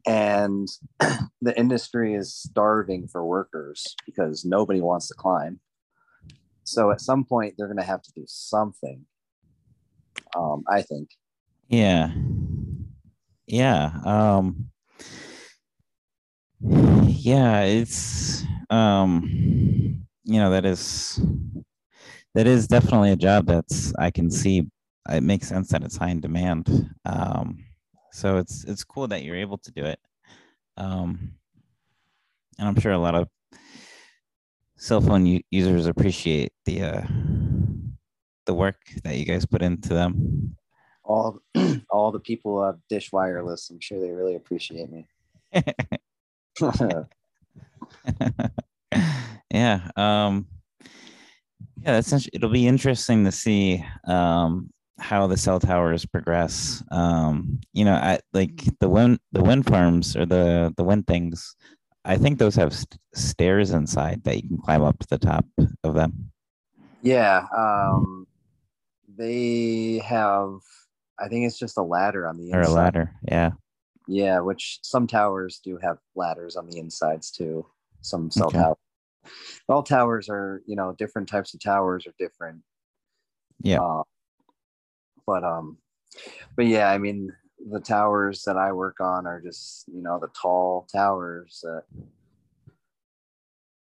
[0.07, 0.69] and
[1.41, 5.61] the industry is starving for workers because nobody wants to climb
[6.65, 9.05] so at some point they're gonna have to do something
[10.37, 11.11] um i think
[11.73, 12.13] yeah.
[13.47, 13.91] Yeah.
[14.05, 14.69] Um
[16.61, 21.19] yeah, it's um you know, that is
[22.35, 24.67] that is definitely a job that's I can see
[25.11, 26.91] it makes sense that it's high in demand.
[27.05, 27.65] Um
[28.13, 29.99] so it's it's cool that you're able to do it.
[30.77, 31.33] Um
[32.59, 33.29] and I'm sure a lot of
[34.77, 37.03] cell phone u- users appreciate the uh
[38.47, 40.57] the work that you guys put into them.
[41.05, 41.39] all
[41.91, 45.07] all the people of dish wireless i'm sure they really appreciate me
[49.51, 50.47] yeah um
[51.85, 57.85] yeah that's it'll be interesting to see um how the cell towers progress um you
[57.85, 61.57] know I, like the wind the wind farms or the the wind things
[62.05, 65.45] i think those have st- stairs inside that you can climb up to the top
[65.83, 66.31] of them
[67.03, 68.27] yeah um
[69.17, 70.59] they have
[71.19, 72.59] i think it's just a ladder on the inside.
[72.59, 73.51] or a ladder yeah
[74.07, 77.67] yeah which some towers do have ladders on the insides too
[78.03, 78.59] some cell Okay.
[78.59, 78.77] towers
[79.69, 82.63] all towers are you know different types of towers are different.
[83.61, 83.81] Yeah.
[83.81, 84.03] uh,
[85.27, 85.79] but um
[86.57, 87.33] but yeah i mean
[87.71, 91.85] the towers that i work on are just you know the tall towers that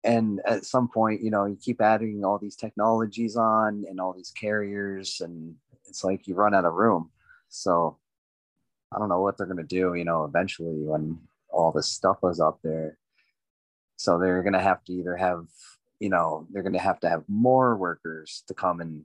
[0.04, 4.12] and at some point you know you keep adding all these technologies on and all
[4.12, 5.54] these carriers and
[5.88, 7.10] it's like you run out of room.
[7.48, 7.98] So
[8.94, 11.18] i don't know what they're going to do you know eventually when
[11.50, 12.98] all this stuff was up there
[13.96, 15.46] so they're going to have to either have
[16.00, 19.02] you know they're going to have to have more workers to come and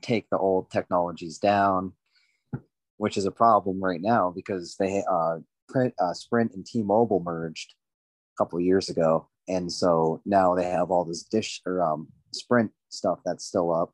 [0.00, 1.92] take the old technologies down
[3.02, 5.38] which is a problem right now because they uh,
[5.68, 7.74] print, uh sprint and t-mobile merged
[8.32, 9.28] a couple of years ago.
[9.48, 13.92] And so now they have all this dish or um, sprint stuff that's still up.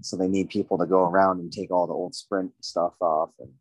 [0.00, 3.28] So they need people to go around and take all the old sprint stuff off.
[3.38, 3.52] And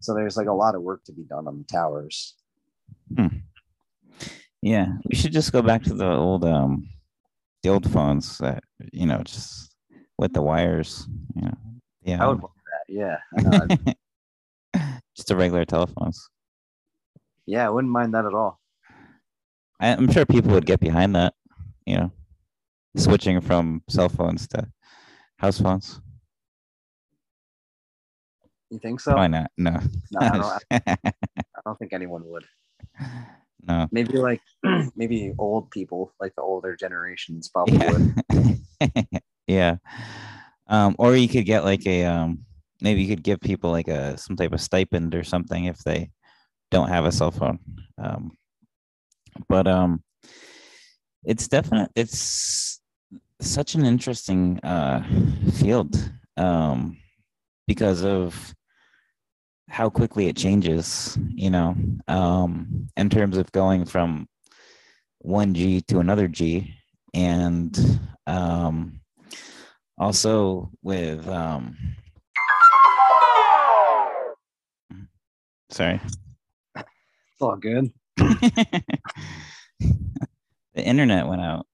[0.00, 2.34] so there's like a lot of work to be done on the towers
[4.64, 6.88] yeah we should just go back to the old um
[7.62, 9.74] the old phones that you know just
[10.16, 11.06] with the wires
[11.36, 11.54] you know
[12.02, 13.92] yeah i would want that yeah I know.
[15.14, 16.28] Just the regular telephones.
[17.46, 18.58] Yeah i wouldn't mind that at all.
[19.78, 21.34] I, i'm sure people would get behind that
[21.84, 22.10] you know
[22.96, 24.66] switching from cell phones to
[25.36, 26.00] house phones.
[28.70, 29.14] You think so?
[29.14, 29.50] Why not?
[29.58, 29.78] No.
[30.10, 30.96] No, I, don't, I
[31.66, 32.44] don't think anyone would
[33.66, 33.88] no.
[33.90, 34.40] Maybe like
[34.96, 38.14] maybe old people like the older generations probably would.
[38.30, 39.76] Yeah yeah.
[40.66, 42.44] Um or you could get like a um
[42.80, 46.10] maybe you could give people like a some type of stipend or something if they
[46.70, 47.58] don't have a cell phone.
[47.98, 48.32] Um
[49.48, 50.02] but um
[51.24, 52.80] it's definite it's
[53.40, 55.02] such an interesting uh
[55.54, 55.96] field
[56.36, 56.98] um
[57.66, 58.54] because of
[59.68, 61.74] how quickly it changes you know
[62.08, 64.28] um in terms of going from
[65.24, 66.74] 1g to another g.
[67.14, 69.00] And um
[69.98, 71.76] also with um
[75.70, 76.00] sorry.
[76.76, 77.90] It's all good.
[80.74, 81.66] The internet went out.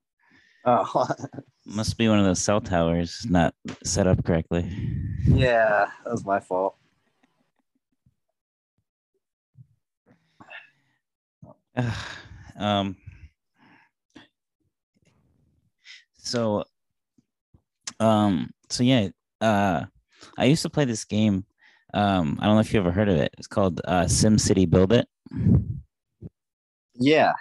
[0.66, 1.08] Oh.
[1.66, 4.70] Must be one of those cell towers not set up correctly.
[5.24, 6.76] Yeah that was my fault
[12.58, 12.96] um
[16.16, 16.64] so
[17.98, 19.08] um so yeah
[19.40, 19.84] uh
[20.36, 21.44] I used to play this game.
[21.92, 23.34] Um, I don't know if you ever heard of it.
[23.38, 25.08] It's called uh, Sim City Build It.
[26.94, 27.32] Yeah.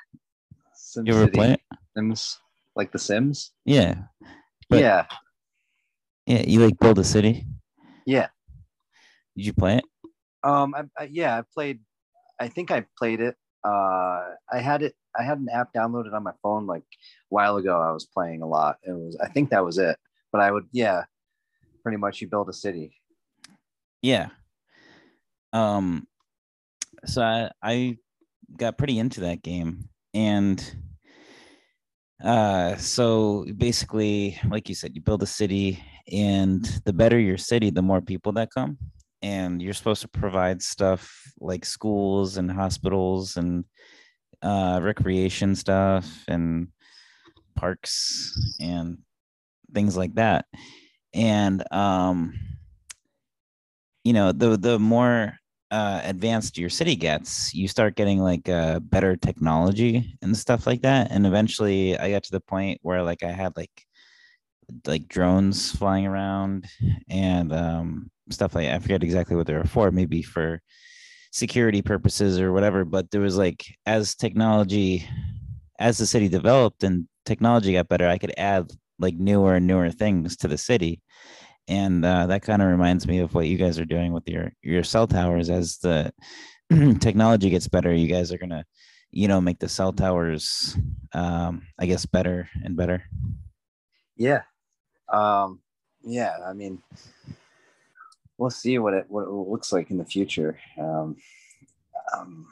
[0.74, 1.32] Sim you ever City.
[1.34, 1.62] play it?
[1.96, 2.40] Sims,
[2.76, 3.52] like The Sims.
[3.66, 3.96] Yeah.
[4.70, 5.06] But, yeah.
[6.26, 7.46] Yeah, you like build a city.
[8.06, 8.28] Yeah.
[9.36, 9.86] Did you play it?
[10.44, 11.82] Um, I, I, yeah, I played.
[12.40, 13.36] I think I played it.
[13.70, 14.96] Uh, I had it.
[15.18, 17.80] I had an app downloaded on my phone like a while ago.
[17.80, 18.78] I was playing a lot.
[18.84, 19.18] It was.
[19.22, 19.98] I think that was it.
[20.32, 20.66] But I would.
[20.72, 21.04] Yeah,
[21.84, 22.22] pretty much.
[22.22, 23.00] You build a city.
[24.02, 24.30] Yeah.
[25.54, 26.08] Um.
[27.06, 27.98] So I I
[28.58, 30.76] got pretty into that game and
[32.24, 37.70] uh so basically like you said you build a city and the better your city
[37.70, 38.78] the more people that come
[39.22, 43.66] and you're supposed to provide stuff like schools and hospitals and
[44.42, 46.68] uh, recreation stuff and
[47.56, 48.98] parks and
[49.74, 50.46] things like that
[51.14, 52.34] and um
[54.04, 55.40] you know the the more
[55.72, 60.82] uh, advanced your city gets, you start getting like uh, better technology and stuff like
[60.82, 61.12] that.
[61.12, 63.86] And eventually, I got to the point where like I had like
[64.86, 66.66] like drones flying around
[67.10, 70.62] and um, stuff like I forget exactly what they were for, maybe for
[71.32, 72.86] security purposes or whatever.
[72.86, 75.08] But there was like as technology,
[75.80, 79.92] as the city developed and technology got better, I could add like newer and newer
[79.92, 81.02] things to the city.
[81.68, 84.52] And uh, that kind of reminds me of what you guys are doing with your
[84.64, 85.50] your cell towers.
[85.50, 86.12] As the
[87.00, 88.66] technology gets better, you guys are gonna,
[89.12, 90.76] you know, make the cell towers,
[91.14, 93.04] um, I guess, better and better.
[94.18, 94.42] Yeah,
[95.14, 95.60] um,
[96.02, 96.82] yeah, I mean,
[98.40, 100.58] we'll see what it what it looks like in the future.
[100.80, 101.18] Um,
[102.16, 102.48] um,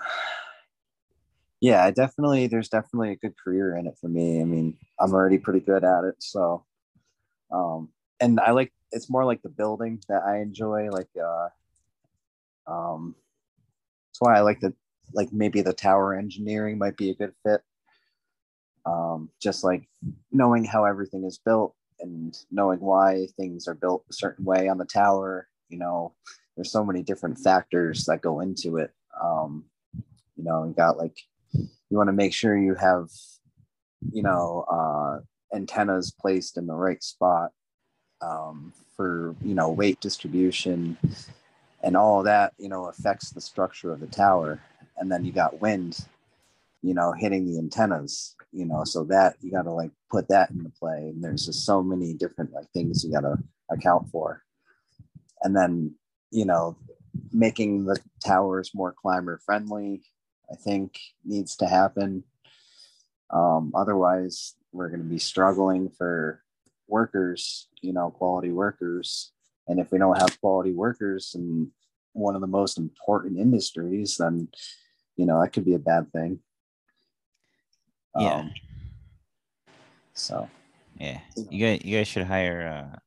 [1.62, 4.42] yeah, I definitely there's definitely a good career in it for me.
[4.42, 6.66] I mean, I'm already pretty good at it, so
[7.52, 10.90] um, and I like it's more like the building that I enjoy.
[10.92, 11.50] Like, uh,
[12.68, 13.16] um,
[14.10, 14.74] that's why I like the
[15.14, 17.62] like maybe the tower engineering might be a good fit.
[18.86, 19.88] Um, just like
[20.32, 24.78] knowing how everything is built and knowing why things are built a certain way on
[24.78, 26.14] the tower you know
[26.56, 28.92] there's so many different factors that go into it.
[29.22, 29.66] Um,
[30.36, 31.18] you know you got like
[31.54, 33.10] you want to make sure you have
[34.12, 37.52] you know uh, antennas placed in the right spot
[38.22, 40.98] um, for you know weight distribution
[41.84, 44.62] and all that you know affects the structure of the tower.
[45.00, 46.00] And then you got wind
[46.84, 50.50] you know hitting the antennas you know so that you got to like put that
[50.52, 51.10] into play.
[51.14, 53.38] And there's just so many different like things you got to
[53.70, 54.44] account for
[55.44, 55.94] and then
[56.32, 56.78] you know
[57.32, 60.02] making the towers more climber friendly
[60.52, 62.24] i think needs to happen
[63.30, 66.42] um, otherwise we're going to be struggling for
[66.88, 69.32] workers you know quality workers
[69.68, 71.70] and if we don't have quality workers in
[72.14, 74.48] one of the most important industries then
[75.16, 76.40] you know that could be a bad thing
[78.18, 78.36] yeah.
[78.36, 78.54] Um,
[80.14, 80.50] so.
[81.00, 81.20] Yeah,
[81.52, 82.98] you guys, you guys should hire uh,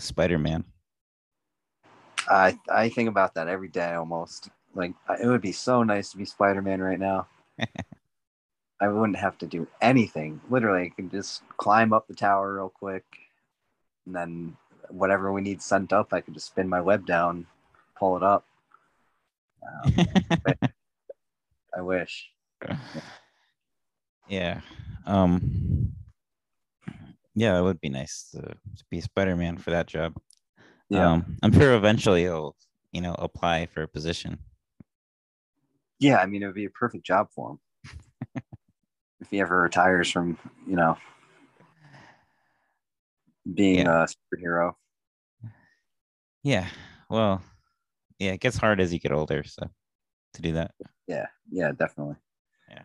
[0.00, 0.64] Spider Man.
[2.28, 4.48] I I think about that every day almost.
[4.74, 7.28] Like it would be so nice to be Spider Man right now.
[8.80, 10.40] I wouldn't have to do anything.
[10.50, 13.04] Literally, I can just climb up the tower real quick,
[14.04, 14.56] and then
[14.90, 17.46] whatever we need sent up, I could just spin my web down,
[17.98, 18.44] pull it up.
[19.84, 19.94] Um,
[21.76, 22.30] I wish.
[24.28, 24.60] Yeah.
[25.06, 25.92] Um
[27.36, 30.14] yeah, it would be nice to, to be Spider-Man for that job.
[30.88, 31.12] Yeah.
[31.12, 32.56] Um, I'm sure eventually he'll,
[32.92, 34.38] you know, apply for a position.
[35.98, 37.58] Yeah, I mean it would be a perfect job for him.
[39.20, 40.96] if he ever retires from, you know,
[43.54, 44.04] being yeah.
[44.04, 44.74] a superhero.
[46.42, 46.66] Yeah.
[47.08, 47.42] Well,
[48.18, 49.68] yeah, it gets hard as you get older, so
[50.34, 50.72] to do that.
[51.06, 52.16] Yeah, yeah, definitely.
[52.70, 52.82] Yeah.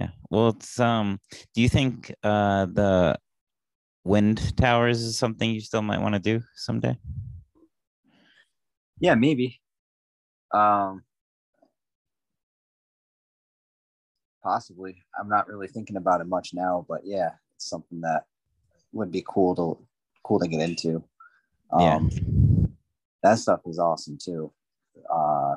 [0.00, 0.08] Yeah.
[0.30, 1.20] Well, it's um.
[1.54, 3.18] Do you think uh the
[4.04, 6.96] wind towers is something you still might want to do someday?
[9.00, 9.60] Yeah, maybe.
[10.52, 11.02] Um.
[14.42, 15.02] Possibly.
[15.18, 18.26] I'm not really thinking about it much now, but yeah, it's something that
[18.92, 19.82] would be cool to
[20.22, 21.02] cool to get into.
[21.72, 22.66] Um, yeah.
[23.22, 24.52] That stuff is awesome too.
[25.10, 25.56] Uh,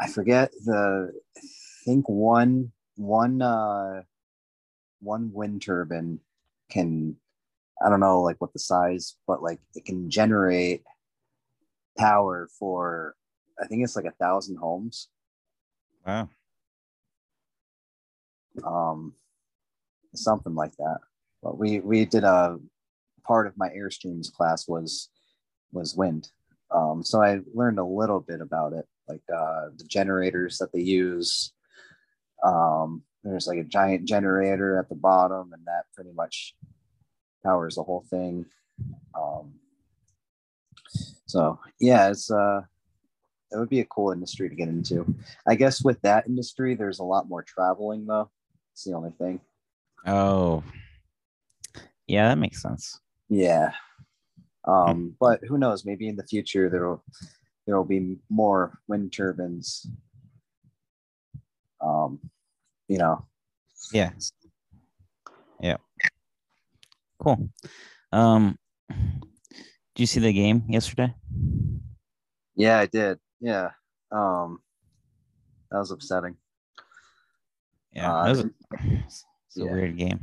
[0.00, 1.40] I forget the I
[1.84, 4.02] think one one uh
[5.00, 6.20] one wind turbine
[6.70, 7.16] can
[7.84, 10.82] I don't know like what the size, but like it can generate
[11.96, 13.14] power for
[13.62, 15.08] I think it's like a thousand homes.
[16.06, 16.28] Wow.
[18.64, 19.14] Um
[20.14, 20.98] something like that.
[21.42, 22.58] But we we did a
[23.26, 25.10] part of my airstreams class was
[25.72, 26.30] was wind.
[26.70, 30.80] Um, so I learned a little bit about it, like uh, the generators that they
[30.80, 31.52] use.
[32.44, 36.54] Um, there's like a giant generator at the bottom, and that pretty much
[37.44, 38.46] powers the whole thing.
[39.14, 39.54] Um,
[41.26, 42.62] so yeah, it's uh,
[43.50, 45.14] it would be a cool industry to get into.
[45.46, 48.30] I guess with that industry, there's a lot more traveling though.
[48.72, 49.40] It's the only thing.
[50.06, 50.62] Oh,
[52.06, 53.00] yeah, that makes sense.
[53.28, 53.72] Yeah.
[54.66, 55.84] Um, but who knows?
[55.84, 57.04] Maybe in the future there will
[57.66, 59.86] there will be more wind turbines.
[61.80, 62.18] Um,
[62.88, 63.24] you know.
[63.92, 64.10] Yeah.
[65.60, 65.76] Yeah.
[67.22, 67.48] Cool.
[68.12, 68.58] Um,
[68.88, 71.14] did you see the game yesterday?
[72.54, 73.18] Yeah, I did.
[73.40, 73.70] Yeah.
[74.10, 74.60] Um,
[75.70, 76.36] that was upsetting.
[77.92, 79.72] Yeah, Uh, it was a, it's a yeah.
[79.72, 80.20] weird game.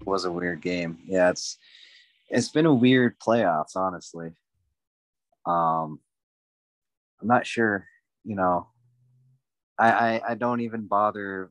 [0.00, 0.98] It was a weird game.
[1.04, 1.58] Yeah, it's
[2.28, 4.32] it's been a weird playoffs, honestly.
[5.46, 6.00] Um,
[7.20, 7.86] I'm not sure.
[8.24, 8.68] You know,
[9.78, 11.50] I I, I don't even bother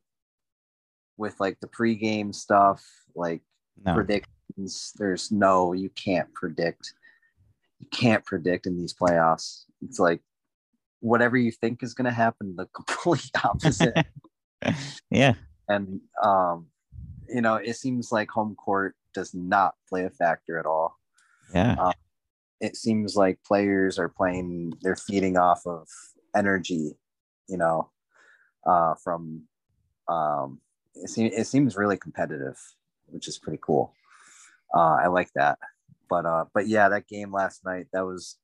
[1.20, 3.42] with like the pregame stuff, like
[3.86, 4.94] No, predictions.
[4.98, 6.94] There's no, you can't predict.
[7.80, 9.66] You can't predict in these playoffs.
[9.82, 10.22] It's like
[11.02, 14.08] whatever you think is going to happen, the complete opposite.
[15.12, 15.34] yeah,
[15.68, 16.68] and um,
[17.28, 20.98] you know, it seems like home court does not play a factor at all.
[21.54, 21.92] yeah,
[22.62, 25.88] It seems like players are playing; they're feeding off of
[26.34, 26.94] energy,
[27.50, 27.92] you know,
[28.66, 29.44] uh, from.
[30.08, 30.60] Um,
[30.96, 32.58] it, seems it seems really competitive,
[33.08, 33.94] which is pretty cool.
[34.76, 35.58] Uh, I like that,
[36.10, 38.38] but uh, but yeah, that game last night that was.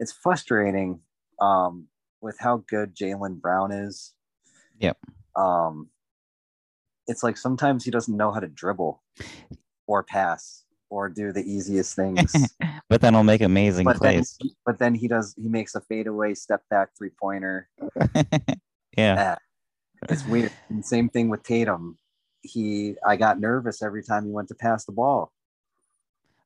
[0.00, 1.00] It's frustrating
[1.40, 1.86] um,
[2.20, 4.12] with how good Jaylen Brown is.
[4.80, 4.98] Yep.
[5.36, 5.88] Um,
[7.06, 9.02] it's like sometimes he doesn't know how to dribble
[9.86, 12.34] or pass or do the easiest things.
[12.88, 14.38] but then he'll make amazing but then, plays.
[14.64, 17.68] but then he does he makes a fadeaway step back three pointer.
[18.96, 19.36] yeah,
[20.08, 20.52] It's weird.
[20.68, 21.98] And same thing with Tatum.
[22.42, 25.32] He I got nervous every time he went to pass the ball.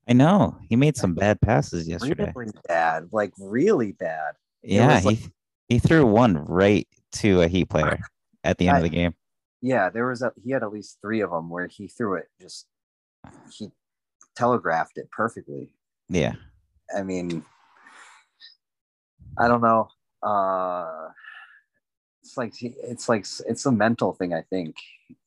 [0.08, 2.32] I know he made some bad passes yesterday.
[2.34, 4.34] Really bad, like really bad.
[4.62, 5.32] Yeah, he like-
[5.68, 7.98] he threw one right to a Heat player
[8.42, 9.14] at the end of the game.
[9.60, 12.28] Yeah, there was a he had at least three of them where he threw it
[12.40, 12.66] just
[13.52, 13.70] he
[14.36, 15.74] telegraphed it perfectly.
[16.08, 16.34] Yeah,
[16.96, 17.44] I mean,
[19.36, 19.88] I don't know.
[20.22, 21.08] Uh,
[22.28, 24.34] it's like it's like it's a mental thing.
[24.34, 24.76] I think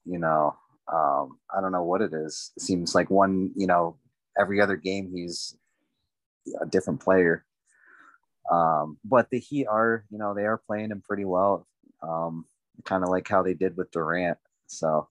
[0.06, 0.56] you know.
[0.92, 2.52] Um, I don't know what it is.
[2.58, 3.96] It seems like one, you know,
[4.38, 5.56] every other game he's
[6.60, 7.46] a different player.
[8.52, 11.66] Um, but the Heat are, you know, they are playing him pretty well.
[12.04, 12.46] Um,
[12.84, 14.38] kind of like how they did with Durant.
[14.68, 15.08] So,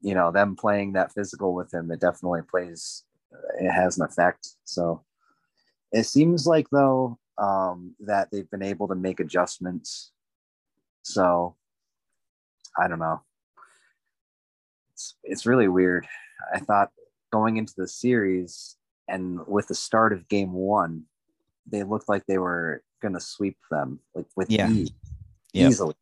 [0.00, 3.02] you know, them playing that physical with him, it definitely plays.
[3.60, 4.48] It has an effect.
[4.64, 5.02] So,
[5.92, 10.12] it seems like though um, that they've been able to make adjustments.
[11.06, 11.54] So
[12.76, 13.20] I don't know.
[14.92, 16.06] It's it's really weird.
[16.52, 16.90] I thought
[17.32, 18.76] going into the series
[19.08, 21.04] and with the start of game one,
[21.64, 24.68] they looked like they were gonna sweep them like with Yeah.
[24.68, 24.90] ease,
[25.52, 25.70] Yep.
[25.70, 25.94] easily.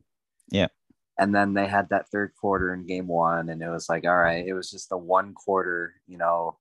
[0.49, 0.71] Yep.
[1.19, 4.17] And then they had that third quarter in game one, and it was like, all
[4.17, 6.57] right, it was just a one quarter, you know,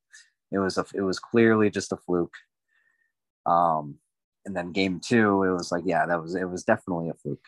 [0.53, 2.37] it was a it was clearly just a fluke.
[3.47, 3.99] Um,
[4.45, 7.47] and then game two, it was like, yeah, that was it was definitely a fluke.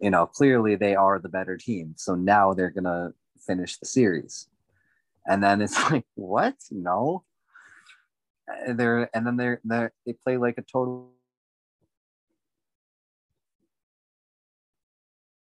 [0.00, 1.94] You know, clearly they are the better team.
[1.96, 3.12] So now they're gonna
[3.46, 4.48] finish the series.
[5.26, 6.54] And then it's like, what?
[6.70, 7.24] No.
[8.48, 11.16] And they're and then they're they they play like a total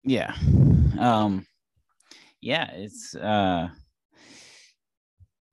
[0.04, 0.34] yeah,
[0.98, 1.46] um,
[2.40, 2.70] yeah.
[2.72, 3.68] It's uh,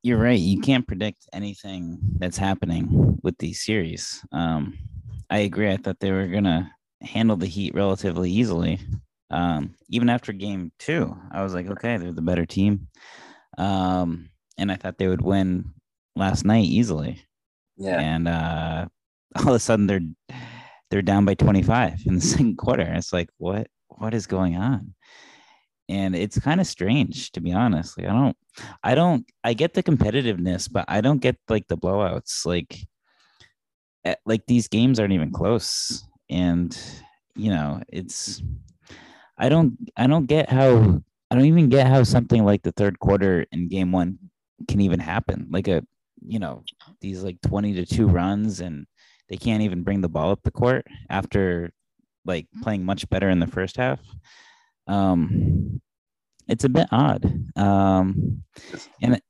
[0.02, 0.40] you're right.
[0.40, 4.24] You can't predict anything that's happening with these series.
[4.32, 4.78] Um,
[5.30, 5.72] I agree.
[5.72, 6.72] I thought they were gonna
[7.06, 8.80] handle the Heat relatively easily.
[9.32, 12.88] Um, even after game two, I was like, okay, they're the better team.
[13.58, 15.74] Um, and I thought they would win
[16.16, 17.24] last night easily.
[17.78, 18.00] yeah.
[18.00, 18.88] And uh,
[19.36, 20.38] all of a sudden they're
[20.92, 22.84] they're down by 25 in the second quarter.
[22.84, 24.94] It's like, what what is going on?
[25.88, 27.98] And it's kind of strange to be honest.
[27.98, 28.38] Like I don't
[28.84, 32.46] I don't I get the competitiveness, but I don't get like the blowouts.
[32.46, 32.78] Like
[34.06, 36.04] eh, like these games aren't even close.
[36.30, 36.78] And
[37.36, 38.42] you know, it's
[39.38, 41.02] I don't I don't get how
[41.32, 44.20] I don't even get how something like the third quarter in game one
[44.68, 45.48] can even happen.
[45.52, 45.84] Like a
[46.26, 46.64] you know,
[47.02, 48.88] these like 20 to 2 runs and
[49.30, 51.72] they can't even bring the ball up the court after
[52.26, 54.00] like playing much better in the first half.
[54.88, 55.82] Um
[56.48, 57.26] it's a bit odd.
[57.58, 58.44] Um
[59.02, 59.24] and it-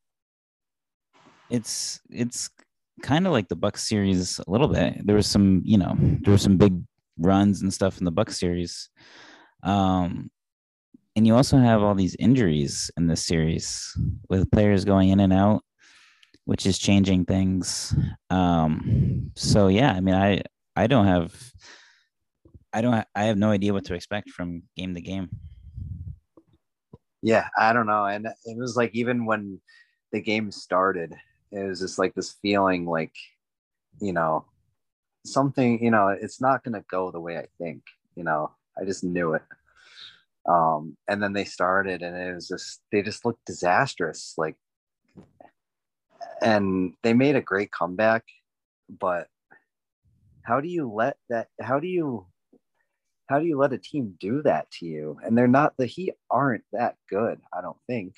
[1.49, 2.49] it's it's
[3.05, 5.05] kind of like the Buck series a little bit.
[5.05, 6.81] There was some, you know, there were some big
[7.19, 8.89] runs and stuff in the Buck series.
[9.61, 10.31] Um,
[11.15, 13.95] and you also have all these injuries in this series
[14.27, 15.61] with players going in and out,
[16.45, 17.95] which is changing things.
[18.31, 20.41] Um, so yeah, I mean, I
[20.75, 21.33] I don't have
[22.73, 25.29] I don't I have no idea what to expect from game to game.
[27.21, 29.61] Yeah, I don't know, and it was like even when
[30.11, 31.15] the game started,
[31.55, 33.15] it was just like this feeling like,
[34.01, 34.45] you know,
[35.25, 37.83] something, you know, it's not gonna go the way I think.
[38.15, 39.43] You know, I just knew it.
[40.47, 44.35] Um, and then they started, and it was just they just looked disastrous.
[44.37, 44.55] Like,
[46.41, 48.23] and they made a great comeback,
[48.89, 49.27] but
[50.43, 51.47] how do you let that?
[51.59, 52.27] How do you?
[53.27, 55.17] How do you let a team do that to you?
[55.23, 57.41] And they're not the Heat aren't that good.
[57.51, 58.13] I don't think.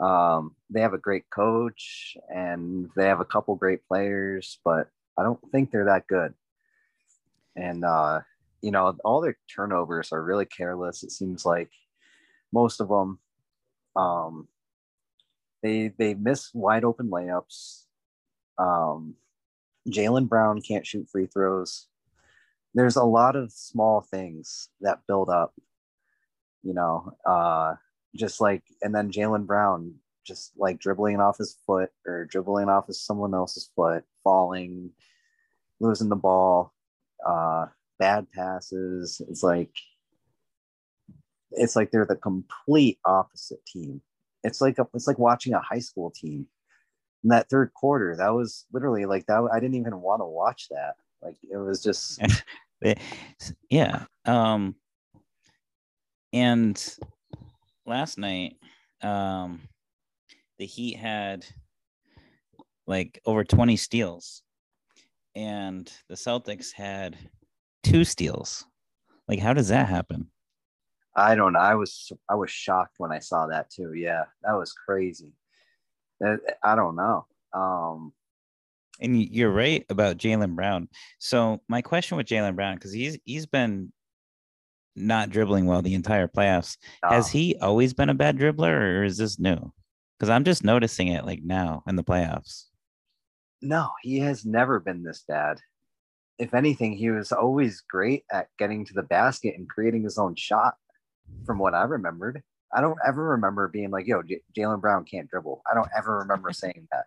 [0.00, 4.88] Um, they have a great coach and they have a couple great players, but
[5.18, 6.32] I don't think they're that good.
[7.56, 8.20] And uh,
[8.62, 11.02] you know, all their turnovers are really careless.
[11.02, 11.70] It seems like
[12.52, 13.18] most of them,
[13.96, 14.48] um,
[15.62, 17.84] they they miss wide open layups.
[18.58, 19.14] Um,
[19.88, 21.86] Jaylen Brown can't shoot free throws.
[22.74, 25.54] There's a lot of small things that build up,
[26.62, 27.74] you know, uh,
[28.14, 29.94] just like, and then Jaylen Brown
[30.24, 34.90] just like dribbling off his foot or dribbling off of someone else's foot, falling,
[35.80, 36.72] losing the ball.
[37.26, 37.66] Uh,
[37.98, 39.20] bad passes.
[39.28, 39.70] It's like
[41.52, 44.00] it's like they're the complete opposite team.
[44.44, 46.46] It's like a, it's like watching a high school team.
[47.22, 49.46] In that third quarter, that was literally like that.
[49.52, 50.94] I didn't even want to watch that.
[51.22, 52.18] Like it was just
[53.70, 54.04] yeah.
[54.24, 54.74] Um
[56.32, 56.96] and
[57.86, 58.56] last night
[59.02, 59.60] um
[60.58, 61.46] the Heat had
[62.86, 64.42] like over 20 steals
[65.34, 67.16] and the Celtics had
[67.82, 68.66] two steals.
[69.28, 70.30] Like, how does that happen?
[71.14, 71.60] I don't know.
[71.60, 73.94] I was I was shocked when I saw that too.
[73.94, 75.32] Yeah, that was crazy.
[76.62, 77.26] I don't know.
[77.52, 78.12] Um,
[79.00, 80.88] and you're right about Jaylen Brown.
[81.18, 83.92] So my question with Jaylen Brown, because he's he's been
[85.00, 86.76] not dribbling well the entire playoffs.
[87.02, 89.72] Has he always been a bad dribbler, or is this new?
[90.18, 92.66] Because I'm just noticing it like now in the playoffs.
[93.62, 95.60] No, he has never been this bad
[96.40, 100.34] if anything, he was always great at getting to the basket and creating his own
[100.34, 100.74] shot,
[101.44, 102.42] from what I remembered.
[102.72, 105.62] I don't ever remember being like, yo, J- Jaylen Brown can't dribble.
[105.70, 107.04] I don't ever remember saying that.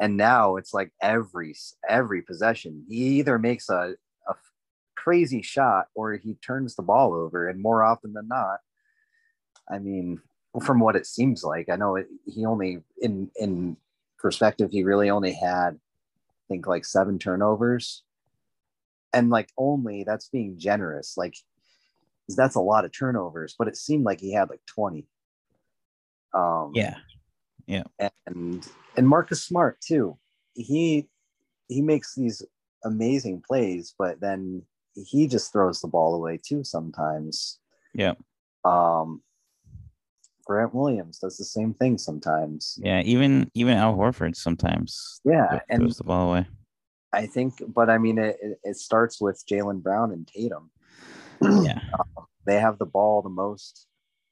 [0.00, 1.56] And now it's like every
[1.88, 3.94] every possession, he either makes a
[5.04, 7.48] crazy shot or he turns the ball over.
[7.48, 8.60] And more often than not,
[9.70, 10.20] I mean,
[10.64, 13.76] from what it seems like, I know it, he only in in
[14.18, 18.02] perspective, he really only had, I think, like seven turnovers.
[19.12, 21.36] And like only that's being generous like
[22.36, 25.06] that's a lot of turnovers but it seemed like he had like 20
[26.32, 26.96] um yeah.
[27.66, 27.84] Yeah.
[28.26, 30.18] and and marcus smart too.
[30.54, 31.08] He
[31.68, 32.42] he makes these
[32.82, 34.64] amazing plays but then
[34.94, 37.58] he just throws the ball away too sometimes
[37.94, 38.14] yeah
[38.64, 39.22] um
[40.44, 45.80] grant williams does the same thing sometimes yeah even even al horford sometimes yeah and
[45.80, 46.46] throws the ball away
[47.14, 50.70] I think, but I mean, it, it starts with Jaylen Brown and Tatum.
[51.40, 51.80] Yeah.
[52.16, 53.86] Um, they have the ball the most.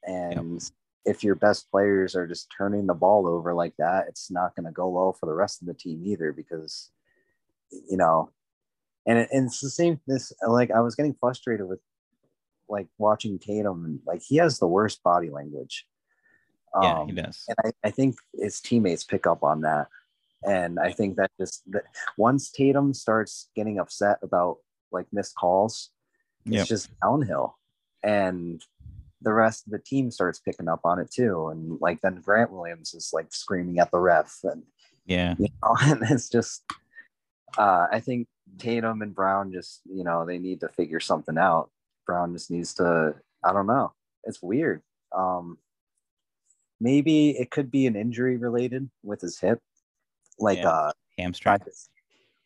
[0.05, 0.63] And yep.
[1.05, 4.67] if your best players are just turning the ball over like that, it's not going
[4.67, 6.91] to go well for the rest of the team either because,
[7.71, 8.31] you know,
[9.07, 10.01] and, it, and it's the same.
[10.07, 11.81] This, like, I was getting frustrated with
[12.69, 15.87] like watching Tatum and like he has the worst body language.
[16.83, 17.45] Yeah, um, he does.
[17.49, 19.89] And I, I think his teammates pick up on that.
[20.45, 21.85] And I think that just that
[22.17, 24.57] once Tatum starts getting upset about
[24.91, 25.91] like missed calls,
[26.47, 26.67] it's yep.
[26.67, 27.59] just downhill.
[28.03, 28.61] And
[29.21, 31.49] the rest of the team starts picking up on it too.
[31.49, 34.65] And like then Grant Williams is like screaming at the ref and
[35.07, 36.65] yeah, you know, and it's just
[37.59, 38.27] uh I think
[38.59, 41.71] Tatum and Brown just, you know, they need to figure something out.
[42.07, 43.93] Brown just needs to, I don't know.
[44.25, 44.83] It's weird.
[45.17, 45.59] Um
[46.83, 49.61] maybe it could be an injury related with his hip
[50.39, 50.69] like yeah.
[50.69, 51.59] uh hamstring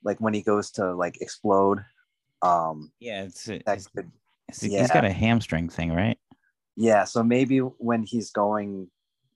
[0.05, 1.83] like when he goes to like explode
[2.43, 4.11] um yeah it's, it's, could,
[4.49, 4.81] it's yeah.
[4.81, 6.19] he's got a hamstring thing right
[6.77, 8.89] yeah so maybe when he's going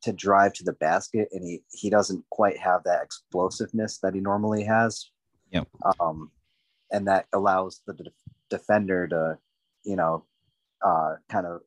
[0.03, 4.21] to drive to the basket and he he doesn't quite have that explosiveness that he
[4.21, 5.11] normally has
[5.51, 5.66] yep
[5.99, 6.31] um
[6.93, 8.12] and that allows the de-
[8.51, 9.38] defender to
[9.84, 10.24] you know
[10.82, 11.61] uh kind of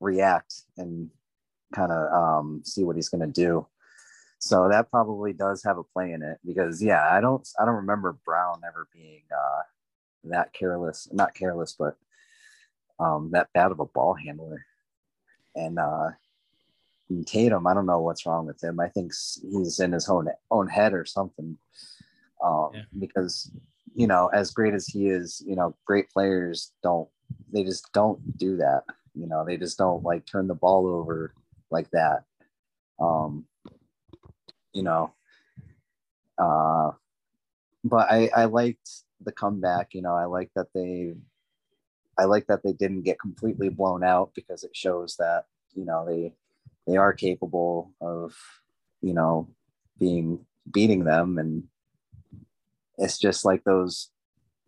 [0.00, 1.10] react and
[1.74, 3.66] kind of um see what he's going to do
[4.38, 7.76] So that probably does have a play in it because yeah, I don't I don't
[7.76, 9.62] remember Brown ever being uh,
[10.24, 11.96] that careless, not careless, but
[12.98, 14.64] um, that bad of a ball handler.
[15.54, 16.10] And uh,
[17.26, 18.80] Tatum, I don't know what's wrong with him.
[18.80, 19.12] I think
[19.42, 21.58] he's in his own own head or something.
[22.42, 22.82] Um, yeah.
[22.98, 23.50] Because
[23.94, 27.08] you know, as great as he is, you know, great players don't
[27.52, 28.84] they just don't do that.
[29.14, 31.34] You know, they just don't like turn the ball over
[31.70, 32.24] like that.
[33.00, 33.46] Um,
[34.72, 35.12] you know,
[36.38, 36.92] uh,
[37.84, 38.88] but I I liked
[39.20, 39.94] the comeback.
[39.94, 41.14] You know, I like that they
[42.18, 46.06] I like that they didn't get completely blown out because it shows that you know
[46.06, 46.32] they
[46.86, 48.34] they are capable of
[49.00, 49.48] you know
[49.98, 51.64] being beating them and
[53.00, 54.10] it's just like those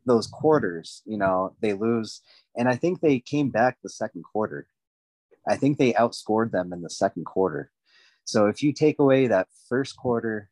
[0.05, 2.23] those quarters you know they lose
[2.57, 4.67] and i think they came back the second quarter
[5.49, 7.71] i think they outscored them in the second quarter
[8.25, 10.49] so if you take away that first quarter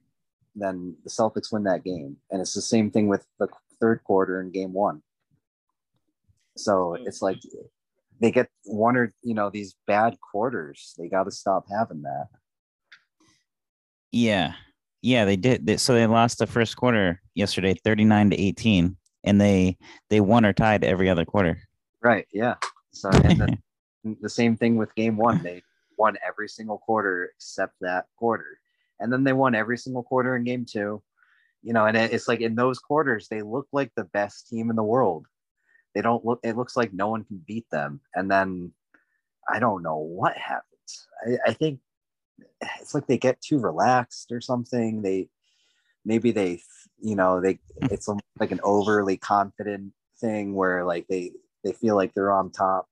[0.55, 3.49] then the celtics win that game and it's the same thing with the
[3.81, 5.03] third quarter in game one
[6.57, 7.39] so it's like
[8.21, 10.95] they get one or you know these bad quarters.
[10.99, 12.29] They got to stop having that.
[14.13, 14.55] Yeah,
[15.03, 15.67] yeah, they did.
[15.67, 19.77] They, so they lost the first quarter yesterday, thirty nine to eighteen, and they
[20.09, 21.59] they won or tied every other quarter.
[22.03, 22.27] Right.
[22.33, 22.55] Yeah.
[22.93, 23.59] So and the,
[24.21, 25.43] the same thing with game one.
[25.43, 25.63] They
[25.99, 28.59] won every single quarter except that quarter,
[29.01, 31.03] and then they won every single quarter in game two.
[31.63, 34.77] You know, and it's like in those quarters they look like the best team in
[34.77, 35.27] the world
[35.95, 36.41] they don't look.
[36.43, 38.01] It looks like no one can beat them.
[38.15, 38.73] And then
[39.49, 41.09] I don't know what happens.
[41.27, 41.81] I, I think
[42.81, 45.03] it's like they get too relaxed or something.
[45.03, 45.29] They
[46.05, 46.61] maybe they
[47.01, 47.87] you know they hmm.
[47.91, 51.33] it's like an overly confident thing where like they
[51.65, 52.89] they feel like they're on top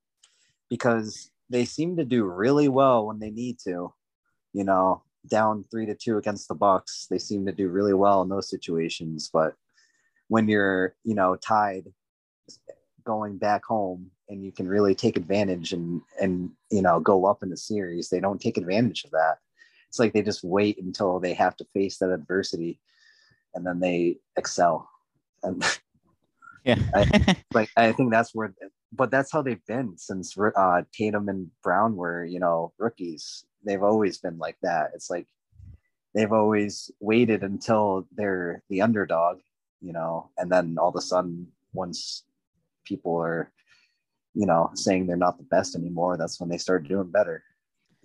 [0.69, 3.93] because they seem to do really well when they need to
[4.53, 8.23] you know down three to two against the bucks they seem to do really well
[8.23, 9.55] in those situations but
[10.29, 11.85] when you're you know tied
[13.05, 17.43] going back home and you can really take advantage and and you know go up
[17.43, 18.09] in the series.
[18.09, 19.39] They don't take advantage of that.
[19.89, 22.81] It's like they just wait until they have to face that adversity
[23.55, 24.89] and then they excel.
[25.43, 25.65] And
[26.65, 26.79] yeah.
[26.95, 28.53] I, like i think that's where
[28.93, 33.45] but that's how they've been since uh, tatum and brown were you know rookies.
[33.65, 34.91] They've always been like that.
[34.95, 35.27] It's like
[36.15, 39.39] they've always waited until they're the underdog
[39.81, 42.25] you know and then all of a sudden once
[42.89, 43.53] people are,
[44.35, 47.43] you know, saying they're not the best anymore, that's when they start doing better.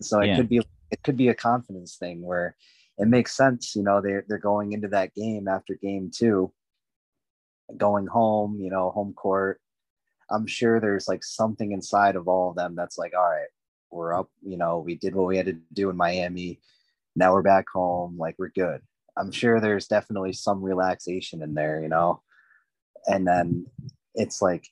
[0.01, 0.35] So it yeah.
[0.37, 0.61] could be
[0.91, 2.55] it could be a confidence thing where
[2.97, 6.51] it makes sense, you know, they're they're going into that game after game two,
[7.77, 9.59] going home, you know, home court.
[10.29, 13.47] I'm sure there's like something inside of all of them that's like, all right,
[13.91, 16.59] we're up, you know, we did what we had to do in Miami.
[17.15, 18.81] Now we're back home, like we're good.
[19.17, 22.21] I'm sure there's definitely some relaxation in there, you know.
[23.05, 23.67] And then
[24.15, 24.67] it's like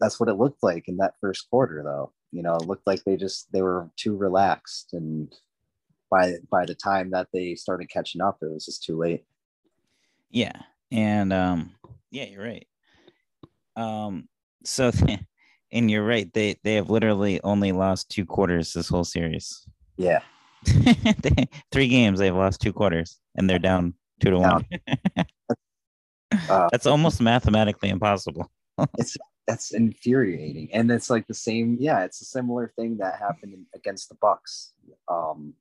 [0.00, 2.12] that's what it looked like in that first quarter though.
[2.32, 5.32] You know it looked like they just they were too relaxed and
[6.10, 9.24] by by the time that they started catching up it was just too late.
[10.30, 10.60] Yeah
[10.90, 11.74] and um
[12.10, 12.66] yeah you're right.
[13.76, 14.28] Um
[14.64, 14.90] so
[15.72, 19.66] and you're right they they have literally only lost two quarters this whole series.
[19.96, 20.20] Yeah.
[21.72, 24.64] Three games they've lost two quarters and they're down two to one.
[26.50, 28.50] Uh, that's almost mathematically impossible.
[28.98, 29.16] It's
[29.46, 30.68] that's infuriating.
[30.72, 34.72] And it's like the same yeah it's a similar thing that happened against the bucks.
[35.08, 35.54] Um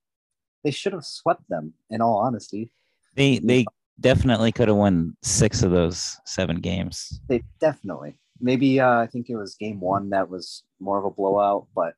[0.63, 2.71] they should have swept them in all honesty.
[3.15, 3.65] They they
[3.99, 7.21] definitely could have won six of those seven games.
[7.27, 8.17] They definitely.
[8.41, 11.93] Maybe uh, i think it was game one that was more of a blowout but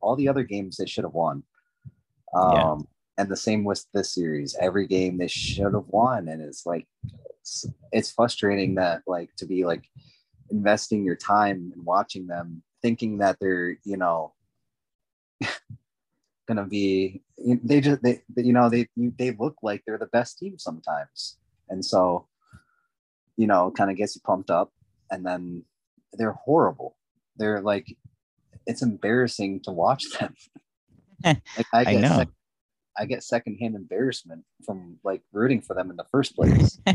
[0.00, 1.44] all the other games they should have won
[2.34, 2.76] um yeah.
[3.22, 4.56] and the same with this series.
[4.60, 6.86] Every game they should have won and it's like
[7.40, 9.84] it's, it's frustrating that like to be like
[10.50, 14.32] investing your time and watching them, thinking that they're, you know,
[16.48, 17.22] gonna be
[17.62, 21.36] they just they you know they they look like they're the best team sometimes.
[21.68, 22.26] And so
[23.36, 24.72] you know kind of gets you pumped up
[25.10, 25.64] and then
[26.14, 26.96] they're horrible.
[27.36, 27.96] They're like
[28.66, 30.34] it's embarrassing to watch them.
[31.24, 32.24] Like I, I know.
[32.98, 36.78] I get secondhand embarrassment from like rooting for them in the first place.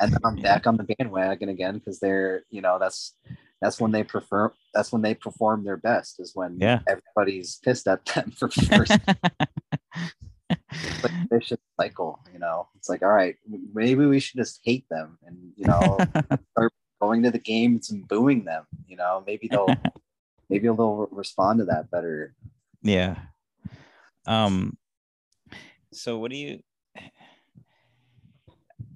[0.00, 3.14] And then I'm back on the bandwagon again because they're you know that's
[3.60, 6.80] that's when they prefer that's when they perform their best is when yeah.
[6.88, 8.98] everybody's pissed at them for first.
[11.02, 12.68] Like vicious cycle you know?
[12.76, 13.36] It's like all right
[13.74, 15.98] maybe we should just hate them and you know
[16.52, 19.22] start going to the games and booing them you know?
[19.26, 19.68] Maybe they'll
[20.48, 22.34] maybe they'll respond to that better.
[22.82, 23.16] Yeah.
[24.26, 24.78] Um
[25.92, 26.60] so what do you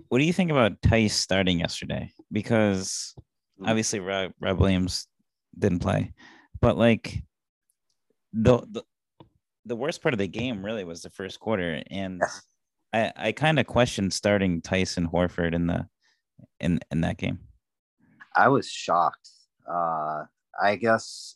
[0.08, 2.12] what do you think about Theis starting yesterday?
[2.30, 3.14] Because
[3.60, 3.68] Mm.
[3.68, 5.06] obviously Rob, Rob Williams
[5.56, 6.12] didn't play,
[6.60, 7.22] but like
[8.32, 8.82] the, the
[9.64, 12.22] the worst part of the game really was the first quarter, and.
[12.92, 15.88] I I kind of questioned starting Tyson Horford in the
[16.60, 17.40] in in that game.
[18.36, 19.30] I was shocked.
[19.68, 20.24] Uh,
[20.62, 21.34] I guess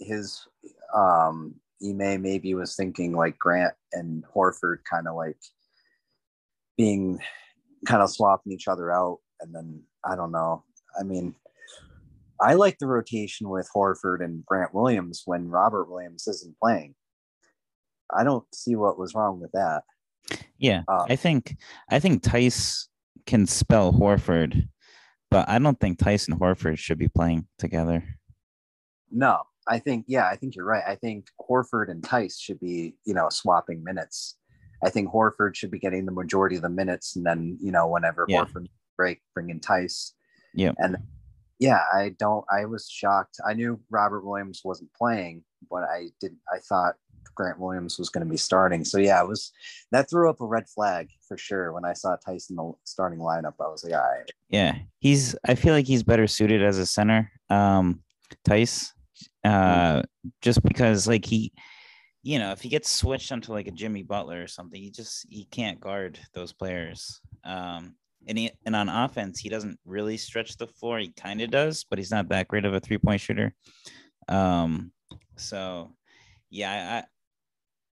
[0.00, 0.48] his
[0.92, 5.38] um, Ime maybe was thinking like Grant and Horford kind of like
[6.76, 7.20] being
[7.86, 9.18] kind of swapping each other out.
[9.40, 10.64] And then I don't know.
[10.98, 11.34] I mean,
[12.40, 16.94] I like the rotation with Horford and Grant Williams when Robert Williams isn't playing.
[18.14, 19.82] I don't see what was wrong with that.
[20.58, 21.56] Yeah, Uh, I think
[21.88, 22.88] I think Theis
[23.26, 24.68] can spell Horford,
[25.30, 28.04] but I don't think Tyson Horford should be playing together.
[29.10, 30.82] No, I think yeah, I think you're right.
[30.86, 34.36] I think Horford and Theis should be, you know, swapping minutes.
[34.84, 37.86] I think Horford should be getting the majority of the minutes, and then you know,
[37.86, 38.44] whenever Yeah.
[38.44, 38.66] Horford
[38.96, 40.12] break, bring in Theis.
[40.54, 40.74] Yep.
[40.78, 40.96] And
[41.58, 42.44] yeah, I don't.
[42.50, 43.38] I was shocked.
[43.46, 46.40] I knew Robert Williams wasn't playing, but I didn't.
[46.52, 46.94] I thought
[47.34, 48.84] Grant Williams was going to be starting.
[48.84, 49.52] So yeah, it was
[49.92, 53.20] that threw up a red flag for sure when I saw Theis in the starting
[53.20, 53.54] lineup.
[53.60, 55.36] I was like, all right, Yeah, he's.
[55.46, 58.02] I feel like he's better suited as a center, um,
[58.44, 58.92] Theis,
[59.44, 60.02] uh,
[60.42, 61.52] just because like he,
[62.22, 65.26] you know, if he gets switched onto like a Jimmy Butler or something, he just
[65.28, 67.20] he can't guard those players.
[67.44, 67.94] Um,
[68.26, 70.98] and he and on offense, he doesn't really stretch the floor.
[70.98, 73.54] He kind of does, but he's not that great of a three point shooter.
[74.28, 74.92] Um,
[75.36, 75.92] so
[76.50, 77.02] yeah,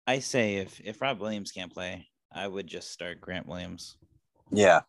[0.06, 3.96] I I say if if Rob Williams can't play, I would just start Grant Williams.
[4.50, 4.80] Yeah.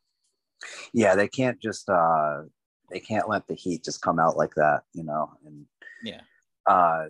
[0.93, 2.43] Yeah, they can't just uh
[2.91, 5.31] they can't let the heat just come out like that, you know.
[5.45, 5.65] And
[6.03, 6.21] Yeah.
[6.69, 7.07] Uh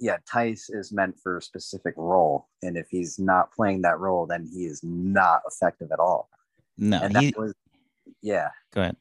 [0.00, 2.46] yeah, Theis is meant for a specific role.
[2.62, 6.28] And if he's not playing that role, then he is not effective at all.
[6.76, 7.54] No, and he that was
[8.22, 8.50] yeah.
[8.72, 8.96] go ahead.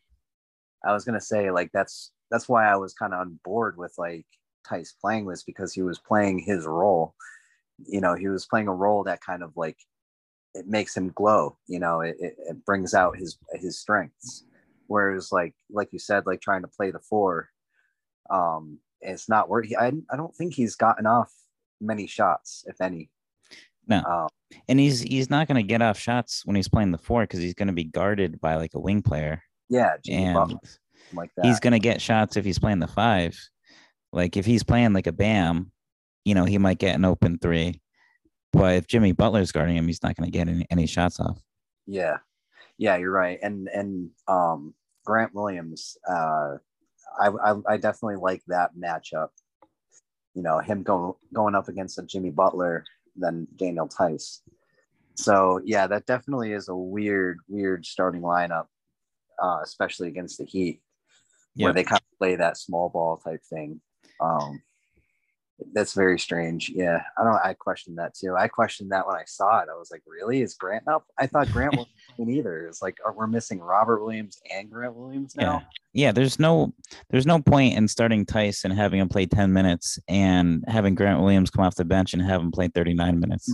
[0.83, 3.93] I was gonna say like that's that's why I was kind of on board with
[3.97, 4.25] like
[4.67, 7.13] Theis playing was because he was playing his role.
[7.85, 9.77] You know, he was playing a role that kind of like
[10.55, 11.57] it makes him glow.
[11.67, 14.45] You know, it, it, it brings out his his strengths.
[14.87, 17.49] Whereas like like you said, like trying to play the four,
[18.29, 19.67] um, it's not worth.
[19.77, 21.31] I I don't think he's gotten off
[21.81, 23.09] many shots, if any.
[23.87, 24.03] No.
[24.03, 24.27] Um,
[24.67, 27.39] And he's he's not going to get off shots when he's playing the four because
[27.39, 30.59] he's going to be guarded by like a wing player, yeah, Jimmy and Butler,
[31.13, 31.45] like that.
[31.45, 33.37] he's going to get shots if he's playing the five.
[34.11, 35.71] Like if he's playing like a Bam,
[36.25, 37.81] you know, he might get an open three.
[38.53, 41.39] But if Jimmy Butler's guarding him, he's not going to get any, any shots off.
[41.85, 42.17] Yeah,
[42.77, 43.39] yeah, you're right.
[43.41, 44.73] And and um,
[45.05, 46.55] Grant Williams, uh,
[47.19, 49.29] I, I I definitely like that matchup.
[50.33, 52.85] You know, him going going up against a Jimmy Butler
[53.15, 54.41] than Daniel Theis.
[55.15, 58.65] So yeah, that definitely is a weird, weird starting lineup,
[59.41, 60.81] uh, especially against the Heat,
[61.55, 63.81] where they kind of play that small ball type thing.
[64.21, 64.61] Um,
[65.73, 66.69] that's very strange.
[66.69, 67.39] Yeah, I don't.
[67.43, 68.35] I questioned that too.
[68.37, 69.69] I questioned that when I saw it.
[69.71, 70.41] I was like, "Really?
[70.41, 72.67] Is Grant up?" I thought Grant wasn't playing either.
[72.67, 75.63] It's like, are we're missing Robert Williams and Grant Williams now?
[75.93, 76.73] Yeah, yeah, there's no
[77.09, 81.19] there's no point in starting Theis and having him play 10 minutes and having Grant
[81.21, 83.53] Williams come off the bench and have him play 39 minutes.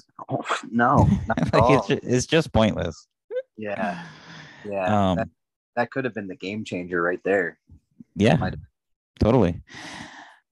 [0.69, 3.07] no, not like it's, ju- it's just pointless.
[3.57, 4.05] yeah,
[4.69, 5.11] yeah.
[5.11, 5.29] Um, that,
[5.77, 7.57] that could have been the game changer right there.
[8.15, 8.49] yeah,
[9.19, 9.61] totally.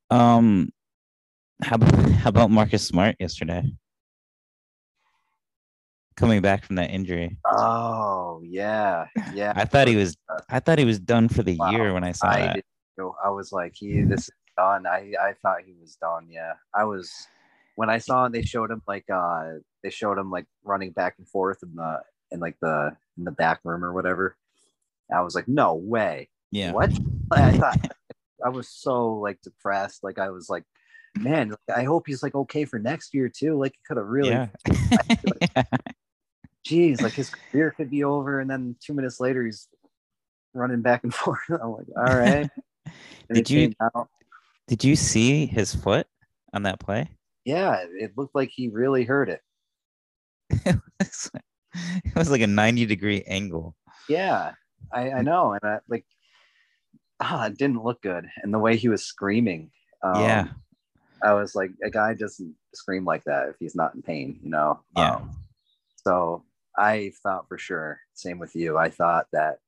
[0.09, 0.71] Um,
[1.63, 3.63] how about how about Marcus Smart yesterday?
[6.15, 9.53] Coming back from that injury, Oh yeah, yeah.
[9.55, 10.15] I thought he was
[10.49, 11.71] I thought he was done for the Wow.
[11.71, 12.63] year when I saw I that.
[13.23, 14.85] I was like, he this is done.
[14.85, 16.27] I I thought he was done.
[16.29, 17.11] Yeah, I was
[17.75, 18.31] when I saw him.
[18.31, 22.01] They showed him like uh they showed him like running back and forth in the
[22.31, 24.35] in like the in the back room or whatever.
[25.11, 26.29] I was like, no way.
[26.51, 26.91] Yeah, What?
[27.31, 27.91] I thought
[28.45, 30.03] I was so like depressed.
[30.03, 30.63] Like I was like,
[31.17, 33.57] man, like, I hope he's like okay for next year too.
[33.57, 34.47] Like he could have really, yeah.
[36.63, 39.67] geez, like his career could be over, and then two minutes later he's
[40.53, 41.39] running back and forth.
[41.49, 42.49] I'm like, all right.
[43.33, 44.09] Did you- out-
[44.67, 46.07] Did you see his foot
[46.53, 47.09] on that play?
[47.45, 49.41] Yeah, it looked like he really hurt it.
[50.65, 50.77] it
[52.15, 53.75] was like a 90 degree angle.
[54.09, 54.51] Yeah,
[54.93, 56.05] I, I know, and I like,
[57.19, 59.71] ah, it didn't look good, and the way he was screaming.
[60.03, 60.47] Um, yeah.
[61.23, 64.49] I was like, a guy doesn't scream like that if he's not in pain, you
[64.49, 64.80] know.
[64.98, 65.15] Yeah.
[65.15, 65.31] Um,
[65.95, 66.43] so
[66.77, 68.77] I thought for sure, same with you.
[68.77, 69.60] I thought that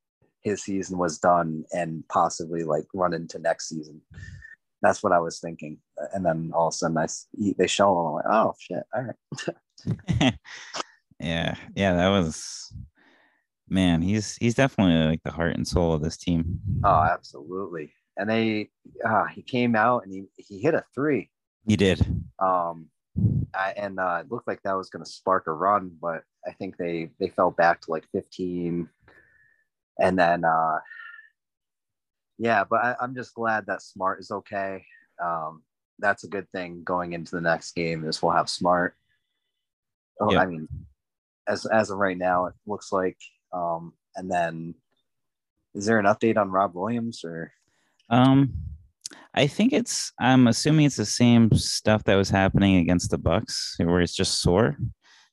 [0.41, 4.01] his season was done and possibly like run into next season.
[4.81, 5.77] That's what I was thinking.
[6.13, 7.07] And then all of a sudden, I
[7.57, 8.07] they show him.
[8.07, 8.83] I'm like, oh shit!
[8.93, 9.03] All
[10.21, 10.33] right.
[11.19, 11.55] yeah.
[11.75, 11.93] Yeah.
[11.93, 12.73] That was
[13.69, 16.59] man, he's he's definitely like the heart and soul of this team.
[16.83, 17.91] Oh, absolutely.
[18.15, 18.69] And they,
[19.03, 21.29] uh, he came out and he he hit a three.
[21.65, 22.05] He did.
[22.39, 22.89] Um,
[23.53, 26.51] I, and uh, it looked like that was going to spark a run, but I
[26.51, 28.89] think they they fell back to like 15,
[29.99, 30.79] and then uh,
[32.37, 32.63] yeah.
[32.69, 34.83] But I, I'm just glad that Smart is okay.
[35.23, 35.63] Um,
[35.99, 38.05] that's a good thing going into the next game.
[38.05, 38.95] Is we'll have Smart.
[40.19, 40.39] Oh, Yeah.
[40.39, 40.67] I mean,
[41.47, 43.17] as as of right now, it looks like.
[43.53, 44.73] Um, and then,
[45.75, 47.51] is there an update on Rob Williams or?
[48.09, 48.53] Um,
[49.35, 50.11] I think it's.
[50.19, 54.41] I'm assuming it's the same stuff that was happening against the Bucks, where it's just
[54.41, 54.77] sore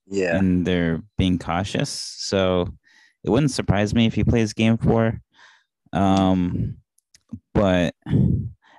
[0.07, 1.91] Yeah, and they're being cautious.
[1.91, 2.69] So
[3.25, 5.21] it wouldn't surprise me if he plays Game Four.
[5.93, 6.79] Um,
[7.53, 7.95] but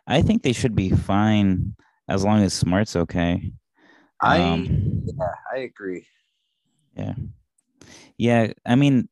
[0.08, 1.76] I think they should be fine
[2.10, 3.52] as long as Smart's okay.
[4.22, 6.06] I Um, yeah I agree.
[6.96, 7.14] Yeah,
[8.18, 9.08] yeah, I mean,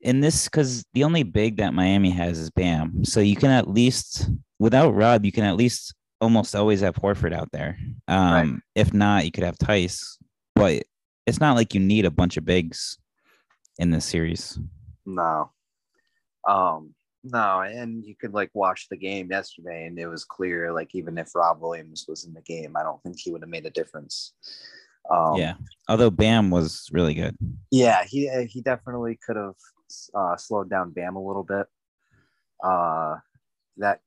[0.00, 3.04] in this, because the only big that Miami has is Bam.
[3.04, 7.32] So you can at least, without Rob, you can at least almost always have Horford
[7.32, 7.78] out there.
[8.06, 8.60] Um, Right.
[8.74, 10.18] If not, you could have Theis,
[10.54, 10.82] but
[11.26, 12.98] it's not like you need a bunch of bigs
[13.78, 14.58] in this series.
[15.04, 15.50] No.
[16.46, 16.94] Um,
[17.24, 21.18] no, and you could like watch the game yesterday and it was clear, like even
[21.18, 23.70] if Rob Williams was in the game, I don't think he would have made a
[23.70, 24.32] difference.
[25.10, 25.54] Um, yeah.
[25.88, 27.36] Although Bam was really good.
[27.70, 29.54] yeah, he he definitely could have
[30.14, 31.66] uh, slowed down Bam a little bit.
[32.62, 33.16] Uh,
[33.78, 34.00] that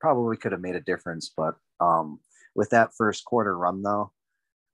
[0.00, 2.18] probably could have made a difference, but um,
[2.54, 4.10] with that first quarter run though,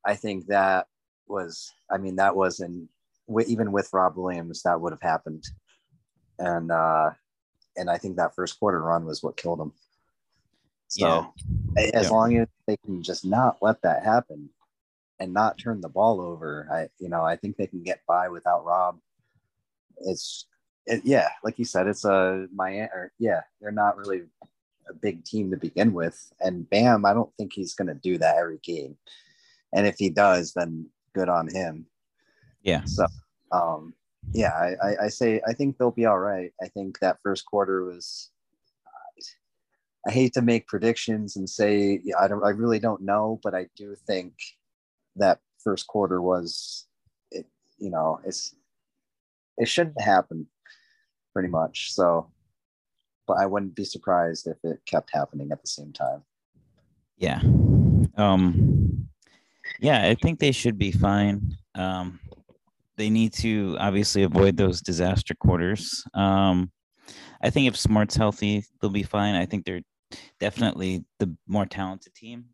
[0.04, 0.86] I think that
[1.26, 2.88] was, I mean, that was in
[3.46, 5.44] even with Rob Williams, that would have happened,
[6.38, 7.10] and uh,
[7.76, 9.72] and I think that first quarter run was what killed him.
[10.88, 11.32] So
[11.76, 11.82] Yeah.
[11.94, 12.10] as Yeah.
[12.10, 14.50] long as they can just not let that happen
[15.22, 18.28] and not turn the ball over, I you know I think they can get by
[18.28, 18.98] without Rob.
[19.98, 20.46] It's
[20.86, 22.88] it, yeah, like you said, it's a Miami.
[22.92, 24.22] Or, yeah, they're not really
[24.88, 28.18] a big team to begin with, and Bam, I don't think he's going to do
[28.18, 28.96] that every game.
[29.72, 31.86] And if he does, then good on him.
[32.62, 32.84] Yeah.
[32.84, 33.06] So,
[33.52, 33.94] um,
[34.32, 36.52] yeah, I, I, I say I think they'll be all right.
[36.62, 38.30] I think that first quarter was.
[40.04, 42.44] I hate to make predictions and say yeah, I don't.
[42.44, 44.34] I really don't know, but I do think
[45.16, 46.86] that first quarter was,
[47.30, 47.46] it.
[47.78, 48.54] You know, it's
[49.56, 50.46] it shouldn't happen,
[51.32, 51.92] pretty much.
[51.92, 52.30] So,
[53.26, 56.22] but I wouldn't be surprised if it kept happening at the same time.
[57.16, 57.40] Yeah.
[58.16, 59.08] Um
[59.80, 61.56] yeah, I think they should be fine.
[61.74, 62.18] Um
[62.96, 66.04] they need to obviously avoid those disaster quarters.
[66.14, 66.72] Um
[67.42, 69.34] I think if Smart's healthy, they'll be fine.
[69.34, 69.82] I think they're
[70.40, 72.46] definitely the more talented team.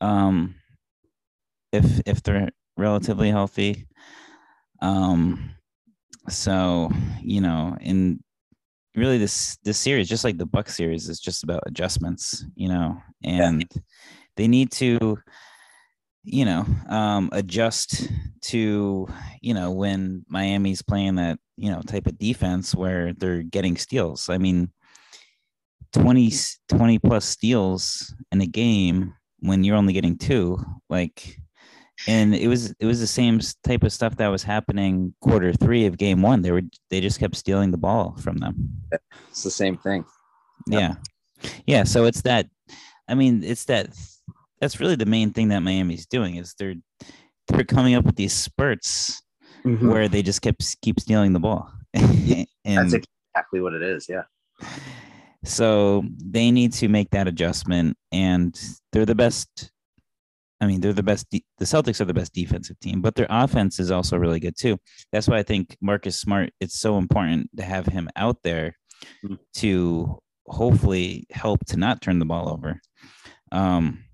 [0.00, 0.56] Um
[1.72, 3.86] if if they're relatively healthy.
[4.82, 5.50] Um
[6.28, 6.90] so,
[7.22, 8.20] you know, in
[8.96, 12.98] really this this series just like the buck series is just about adjustments you know
[13.22, 13.70] and
[14.36, 15.18] they need to
[16.24, 18.08] you know um adjust
[18.40, 19.06] to
[19.42, 24.28] you know when miami's playing that you know type of defense where they're getting steals
[24.30, 24.70] i mean
[25.92, 26.32] 20
[26.68, 31.38] 20 plus steals in a game when you're only getting two like
[32.06, 35.86] and it was it was the same type of stuff that was happening quarter three
[35.86, 38.76] of game one they were they just kept stealing the ball from them
[39.30, 40.04] It's the same thing.
[40.68, 40.80] Yep.
[40.80, 41.50] yeah.
[41.66, 41.84] Yeah.
[41.84, 42.46] So it's that,
[43.08, 43.90] I mean, it's that,
[44.60, 46.74] that's really the main thing that Miami's doing is they're,
[47.48, 49.22] they're coming up with these spurts
[49.64, 49.88] mm-hmm.
[49.88, 51.70] where they just kept keep stealing the ball.
[51.94, 54.08] and That's exactly what it is.
[54.08, 54.22] Yeah.
[55.44, 58.58] so they need to make that adjustment and
[58.92, 59.70] they're the best.
[60.60, 61.28] I mean, they're the best.
[61.30, 64.56] De- the Celtics are the best defensive team, but their offense is also really good
[64.56, 64.78] too.
[65.12, 66.50] That's why I think Marcus Smart.
[66.60, 68.76] It's so important to have him out there
[69.24, 69.38] Mhm.
[69.56, 72.80] to hopefully help to not turn the ball over.
[73.52, 74.04] Um,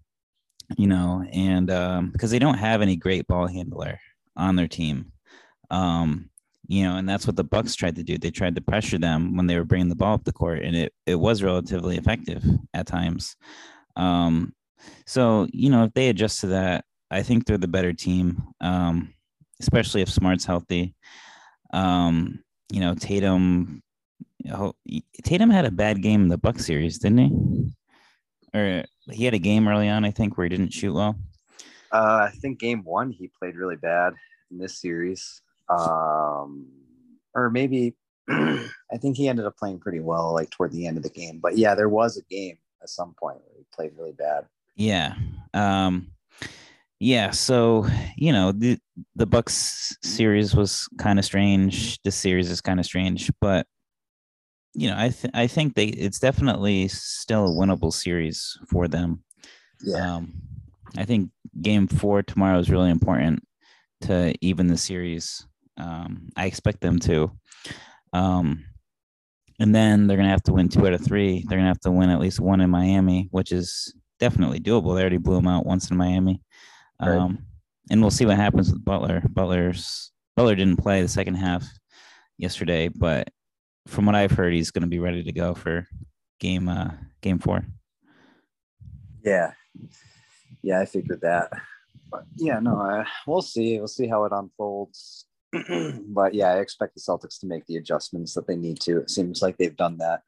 [0.77, 3.99] you know, and um, because they don't have any great ball handler
[4.37, 5.13] on their team.
[5.71, 6.31] Um,
[6.69, 8.17] you know, and that's what the Bucks tried to do.
[8.19, 10.75] They tried to pressure them when they were bringing the ball up the court, and
[10.75, 12.43] it it was relatively effective
[12.75, 13.37] at times.
[13.97, 14.55] Um,
[15.07, 18.43] so you know, if they adjust to that, I think they're the better team.
[18.61, 19.15] Um,
[19.63, 20.95] especially if Smart's healthy.
[21.73, 23.83] Um, you know, Tatum.
[25.23, 28.59] Tatum had a bad game in the Buck series, didn't he?
[28.59, 31.17] Or he had a game early on, I think, where he didn't shoot well.
[31.93, 34.15] Uh, I think game one he played really bad
[34.51, 35.43] in this series.
[35.69, 36.67] Um,
[37.35, 37.95] or maybe
[38.29, 41.39] I think he ended up playing pretty well like toward the end of the game.
[41.41, 44.47] But yeah, there was a game at some point where he played really bad.
[44.77, 45.15] Yeah.
[45.55, 46.13] Um,
[47.03, 47.85] yeah, so
[48.17, 48.79] you know the
[49.17, 52.01] the Bucks series was kind of strange.
[52.03, 53.67] This series is kind of strange, but
[54.75, 59.25] you know I th- I think they it's definitely still a winnable series for them.
[59.83, 60.15] Yeah.
[60.15, 60.35] Um,
[60.97, 61.31] I think
[61.61, 63.43] Game Four tomorrow is really important
[64.03, 65.45] to even the series.
[65.79, 67.33] Um, I expect them to.
[68.13, 68.65] Um,
[69.59, 71.45] and then they're gonna have to win two out of three.
[71.49, 73.93] They're gonna have to win at least one in Miami, which is
[74.23, 74.95] definitely doable.
[74.95, 76.41] They already blew them out once in Miami.
[77.01, 77.11] Right.
[77.11, 77.45] Um,
[77.91, 79.21] and we'll see what happens with Butler.
[79.29, 81.67] Butler's Butler didn't play the second half
[82.39, 83.31] yesterday, but
[83.89, 85.89] from what I've heard, he's going to be ready to go for
[86.39, 87.67] game uh, game four.
[89.25, 89.55] Yeah.
[90.63, 91.51] Yeah, I figured that.
[92.09, 93.79] But yeah, no, uh, we'll see.
[93.79, 95.27] We'll see how it unfolds.
[96.07, 98.99] but yeah, I expect the Celtics to make the adjustments that they need to.
[98.99, 100.21] It seems like they've done that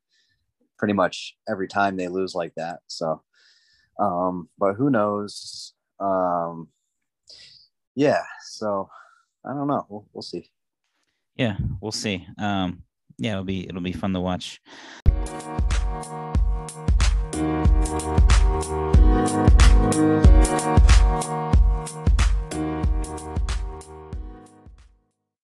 [0.79, 2.81] pretty much every time they lose like that.
[2.89, 3.23] So,
[3.99, 5.75] um, but who knows?
[6.01, 6.69] Um,
[7.95, 8.89] yeah, so
[9.45, 9.87] I don't know.
[9.89, 10.51] We'll, we'll see.
[11.37, 12.27] Yeah, we'll see.
[12.39, 12.83] Um,
[13.19, 14.61] yeah, it'll be it'll be fun to watch.